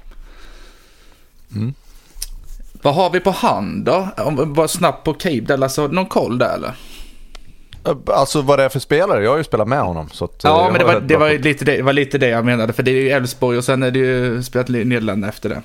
[1.60, 1.74] Mm.
[2.82, 4.08] Vad har vi på hand då?
[4.16, 6.74] Om bara snabbt på Cabe där, alltså någon koll där eller?
[7.84, 10.08] Eh, Alltså vad det är för spelare, jag har ju spelat med honom.
[10.12, 12.28] Så att, eh, Ja, men det var, det, var lite det, det var lite det
[12.28, 12.72] jag menade.
[12.72, 15.62] För det är ju Elfsborg och sen är det ju spelat i Nederländerna efter det.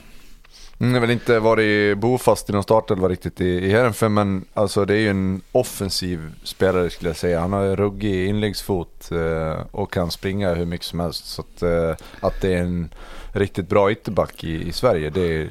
[0.79, 4.85] Mm, har väl inte varit bofast i någon startelva riktigt i, i Heerenveen men alltså
[4.85, 7.39] det är ju en offensiv spelare skulle jag säga.
[7.39, 11.25] Han har ruggig inläggsfot eh, och kan springa hur mycket som helst.
[11.25, 12.89] Så att, eh, att det är en
[13.31, 15.49] riktigt bra ytterback i, i Sverige, det,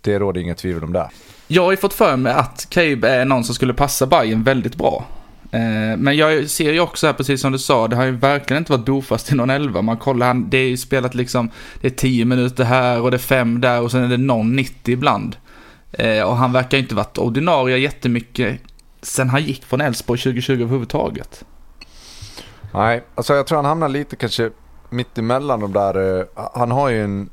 [0.00, 1.10] det råder inga tvivel om det.
[1.48, 4.74] Jag har ju fått för mig att Cabe är någon som skulle passa Bayern väldigt
[4.76, 5.04] bra.
[5.50, 8.60] Eh, men jag ser ju också här, precis som du sa, det har ju verkligen
[8.60, 9.82] inte varit bofast i någon elva.
[9.82, 13.16] Man kollar, han, det är ju spelat liksom, det är 10 minuter här och det
[13.16, 15.36] är 5 där och sen är det någon 90 ibland.
[15.92, 18.60] Eh, och han verkar ju inte varit ordinarie jättemycket
[19.04, 21.44] sen han gick från Elfsborg 2020 överhuvudtaget.
[22.74, 24.50] Nej, alltså jag tror han hamnar lite kanske
[24.90, 26.18] mitt emellan de där.
[26.18, 27.30] Eh, han har ju en,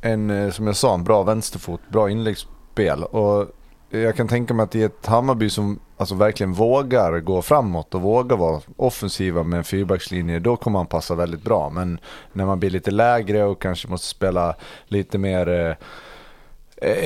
[0.00, 3.02] en, som jag sa, en bra vänsterfot, bra inläggsspel.
[3.02, 3.48] Och
[3.90, 8.02] jag kan tänka mig att i ett Hammarby som alltså verkligen vågar gå framåt och
[8.02, 11.70] vågar vara offensiva med en fyrbackslinje, då kommer han passa väldigt bra.
[11.70, 11.98] Men
[12.32, 15.76] när man blir lite lägre och kanske måste spela lite mer eh,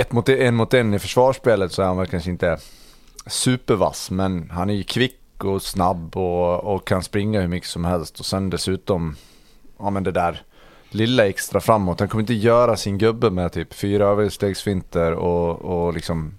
[0.00, 2.58] ett mot en mot en i försvarsspelet så är han väl kanske inte
[3.26, 4.10] supervass.
[4.10, 8.20] Men han är ju kvick och snabb och, och kan springa hur mycket som helst.
[8.20, 9.16] Och sen dessutom,
[9.78, 10.42] ja men det där
[10.90, 12.00] lilla extra framåt.
[12.00, 16.34] Han kommer inte göra sin gubbe med typ fyra överstegsfinter och, och liksom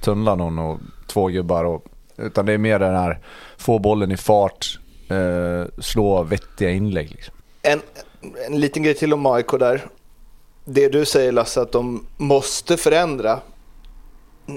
[0.00, 1.64] tunnla någon och två gubbar.
[1.64, 1.84] Och,
[2.16, 3.18] utan det är mer den här,
[3.56, 7.34] få bollen i fart, eh, slå vettiga inlägg liksom.
[7.62, 7.80] En,
[8.46, 9.82] en liten grej till om AIK där.
[10.64, 13.40] Det du säger Lasse, att de måste förändra.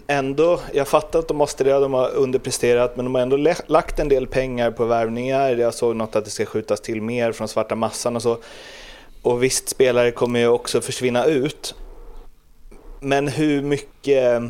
[0.07, 3.99] Ändå, jag fattar att de måste det, de har underpresterat, men de har ändå lagt
[3.99, 5.55] en del pengar på värvningar.
[5.55, 8.37] Jag såg något att det ska skjutas till mer från svarta massan och så.
[9.21, 11.75] Och visst, spelare kommer ju också försvinna ut.
[12.99, 14.41] Men hur mycket,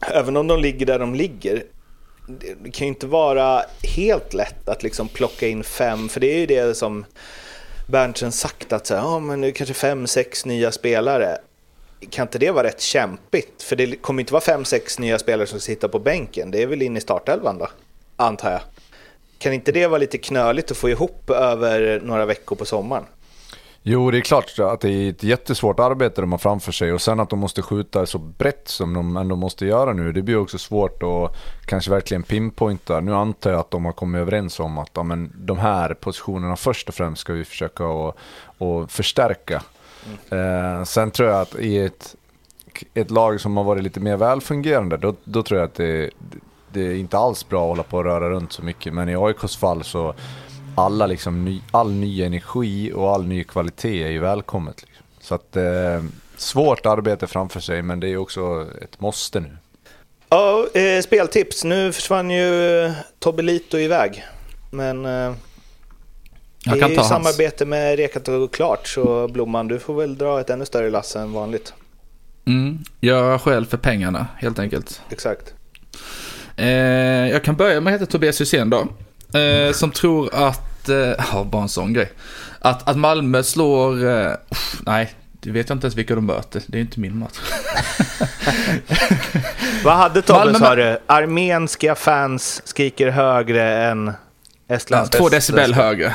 [0.00, 1.64] även om de ligger där de ligger,
[2.62, 3.64] det kan ju inte vara
[3.96, 7.04] helt lätt att liksom plocka in fem, för det är ju det som
[7.86, 11.38] Berntsen sagt att så här, ja, men det är kanske fem, sex nya spelare.
[12.10, 13.62] Kan inte det vara rätt kämpigt?
[13.62, 16.50] För det kommer inte vara fem, sex nya spelare som sitter på bänken.
[16.50, 17.68] Det är väl in i startelvan då,
[18.16, 18.60] antar jag.
[19.38, 23.04] Kan inte det vara lite knöligt att få ihop över några veckor på sommaren?
[23.82, 27.02] Jo, det är klart att det är ett jättesvårt arbete de har framför sig och
[27.02, 30.12] sen att de måste skjuta så brett som de ändå måste göra nu.
[30.12, 33.00] Det blir också svårt att kanske verkligen pinpointa.
[33.00, 36.56] Nu antar jag att de har kommit överens om att ja, men de här positionerna
[36.56, 38.16] först och främst ska vi försöka att,
[38.58, 39.62] att förstärka.
[40.30, 42.16] Eh, sen tror jag att i ett,
[42.94, 46.10] ett lag som har varit lite mer välfungerande, då, då tror jag att det,
[46.72, 48.94] det är inte alls bra att hålla på och röra runt så mycket.
[48.94, 50.14] Men i AIKs fall så
[50.78, 54.82] alla liksom ny, all ny energi och all ny kvalitet är ju välkommet.
[54.86, 55.04] Liksom.
[55.20, 56.04] Så att eh,
[56.36, 59.56] svårt arbete framför sig men det är också ett måste nu.
[60.28, 61.64] Ja, eh, speltips.
[61.64, 64.24] Nu försvann ju eh, Tobbe Lito iväg.
[64.70, 65.34] Men eh, Jag
[66.64, 67.08] det är ju hans.
[67.08, 71.16] samarbete med Rekat och Klart, så Blomman, du får väl dra ett ännu större lass
[71.16, 71.74] än vanligt.
[72.46, 75.00] Mm, jag skäl för pengarna helt enkelt.
[75.10, 75.54] Exakt.
[76.56, 76.66] Eh,
[77.30, 78.86] jag kan börja med att heta Tobias Hysén då.
[79.38, 80.96] Eh, som tror att, eh,
[81.32, 82.12] ja bara en sån grej.
[82.60, 84.04] Att, att Malmö slår,
[84.50, 86.62] uff, nej, det vet jag inte ens vilka de möter.
[86.66, 87.38] Det är inte min match.
[89.84, 90.98] Vad hade Tobbe Malmö- sa du?
[91.06, 94.12] Armenska fans skriker högre än...
[94.68, 96.14] Estlands två bästa decibel högre.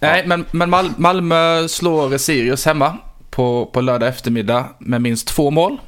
[0.00, 2.98] Nej, men, men Mal Malmö slår Sirius hemma
[3.30, 5.78] på, på lördag eftermiddag med minst två mål.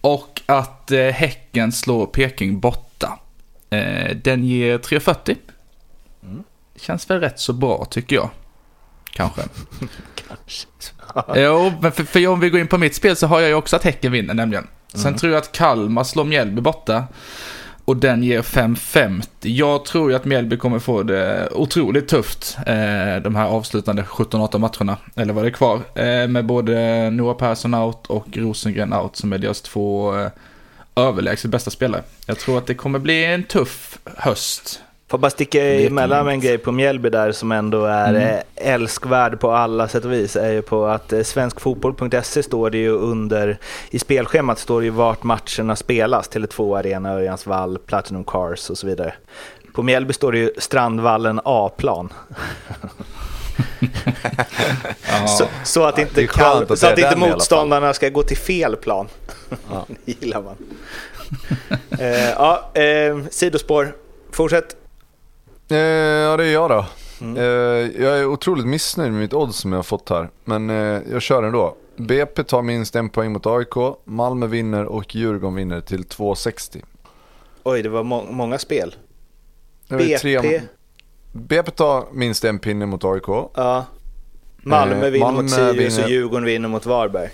[0.00, 3.18] Och att eh, Häcken slår Peking borta.
[3.70, 5.36] Eh, den ger 3,40.
[6.80, 8.30] Känns väl rätt så bra tycker jag.
[9.10, 9.42] Kanske.
[11.34, 13.54] jo, men för, för om vi går in på mitt spel så har jag ju
[13.54, 14.66] också att Häcken vinner nämligen.
[14.94, 17.04] Sen tror jag att Kalmar slår Mjällby borta.
[17.84, 19.26] Och den ger 5,50.
[19.40, 22.56] Jag tror ju att Mjällby kommer få det otroligt tufft.
[22.66, 24.96] Eh, de här avslutande 17-18 matcherna.
[25.14, 25.80] Eller vad det är kvar.
[25.94, 30.28] Eh, med både Noah Persson out och Rosengren out som är deras två eh,
[30.96, 32.02] överlägset bästa spelare.
[32.26, 34.80] Jag tror att det kommer bli en tuff höst.
[35.08, 38.22] Får bara sticka emellan med en grej på Mjällby där som ändå är Mm.
[38.22, 38.40] mm.
[38.54, 40.36] älskvärd på alla sätt och vis.
[40.36, 43.58] är ju på att eh, svenskfotboll.se står det ju under,
[43.90, 46.30] i spelschemat står det ju vart matcherna spelas.
[46.30, 49.14] Tele2 Arena, Örjansvall, Platinum Cars och så vidare.
[49.74, 52.12] På Mjällby står det ju Strandvallen A-plan.
[55.10, 55.26] Ja.
[55.26, 58.76] Så, så att inte, skönt kall, att så att inte motståndarna ska gå till fel
[58.76, 59.08] plan.
[59.70, 59.86] Ja.
[60.04, 60.56] det gillar man.
[61.98, 63.92] eh, ja, eh, sidospår.
[64.32, 64.76] Fortsätt.
[65.68, 66.86] Eh, ja, det är jag då.
[67.20, 67.36] Mm.
[67.36, 70.30] Eh, jag är otroligt missnöjd med mitt odds som jag har fått här.
[70.44, 71.76] Men eh, jag kör ändå.
[71.96, 73.74] BP tar minst en poäng mot AIK.
[74.04, 76.82] Malmö vinner och Djurgården vinner till 2,60.
[77.62, 78.94] Oj, det var må- många spel.
[79.88, 80.18] BP.
[80.18, 80.60] tre-
[81.32, 83.28] BP tar minst en pinne mot AIK.
[83.54, 83.84] Ja.
[84.56, 87.28] Malmö Eh, vinner Malmö mot Sirius vinner- och Djurgården vinner mot Varberg.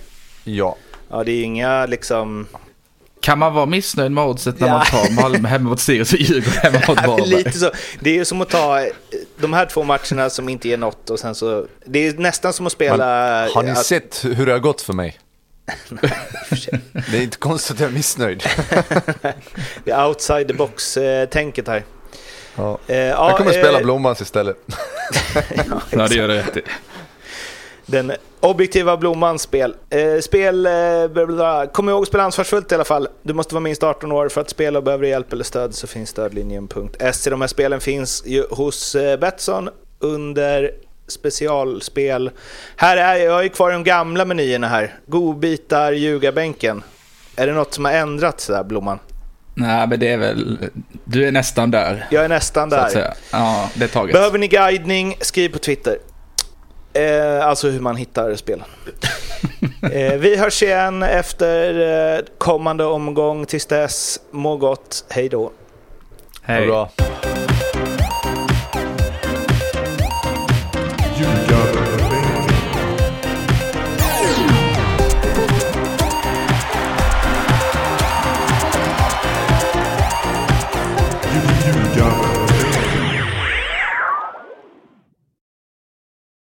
[0.45, 0.77] Ja.
[1.11, 2.47] Ja, det är inga liksom...
[3.23, 4.73] Kan man vara missnöjd med oddset när Ja.
[4.75, 7.27] man tar Malmö hemma mot Sirius och Djurgården hemma mot Varberg?
[7.29, 7.71] Lite så.
[8.01, 8.87] Det är ju som att ta eh,
[9.41, 11.67] de här två matcherna som inte ger något och sen så...
[11.85, 12.97] Det är nästan som att spela...
[13.07, 15.19] Men, har ni att- sett hur det har gått för mig?
[16.49, 16.81] för sig.
[17.11, 18.43] Det är inte konstigt att jag är missnöjd.
[19.85, 21.85] Det är outside the box-tänket här.
[22.57, 22.79] Ja.
[22.87, 24.57] Eh, Jag kommer ja, spela eh, Blommans istället.
[25.91, 26.61] Ja, det gör det rätt i.
[27.87, 28.13] Den
[28.43, 29.75] objektiva Blommans spel.
[29.91, 30.73] Eh, spel, eh,
[31.73, 33.09] kom ihåg att spela ansvarsfullt i alla fall.
[33.23, 35.87] Du måste vara minst 18 år för att spela och behöver hjälp eller stöd så
[35.87, 37.31] finns stödlinjen.se.
[37.31, 39.69] De här spelen finns ju hos eh, Betsson
[39.99, 40.71] under
[41.09, 42.31] specialspel.
[42.77, 44.95] Här är jag är kvar i de gamla menyerna här.
[45.07, 46.83] Godbitar, ljugarbänken.
[47.37, 48.99] Är det något som har ändrats där, Blomman?
[49.55, 50.59] Nej, men det är väl...
[51.05, 52.07] Du är nästan där.
[52.11, 53.15] Jag är nästan där.
[53.33, 54.13] Ja, det är taget.
[54.13, 55.99] Behöver ni guidning, skriv på Twitter.
[56.95, 58.65] Eh, alltså hur man hittar spelen.
[59.93, 61.81] eh, vi hörs igen efter
[62.17, 63.47] eh, kommande omgång.
[63.47, 65.05] Tills dess, må gott.
[65.11, 65.53] Hej då.
[66.43, 66.67] Hej.
[66.67, 66.91] bra.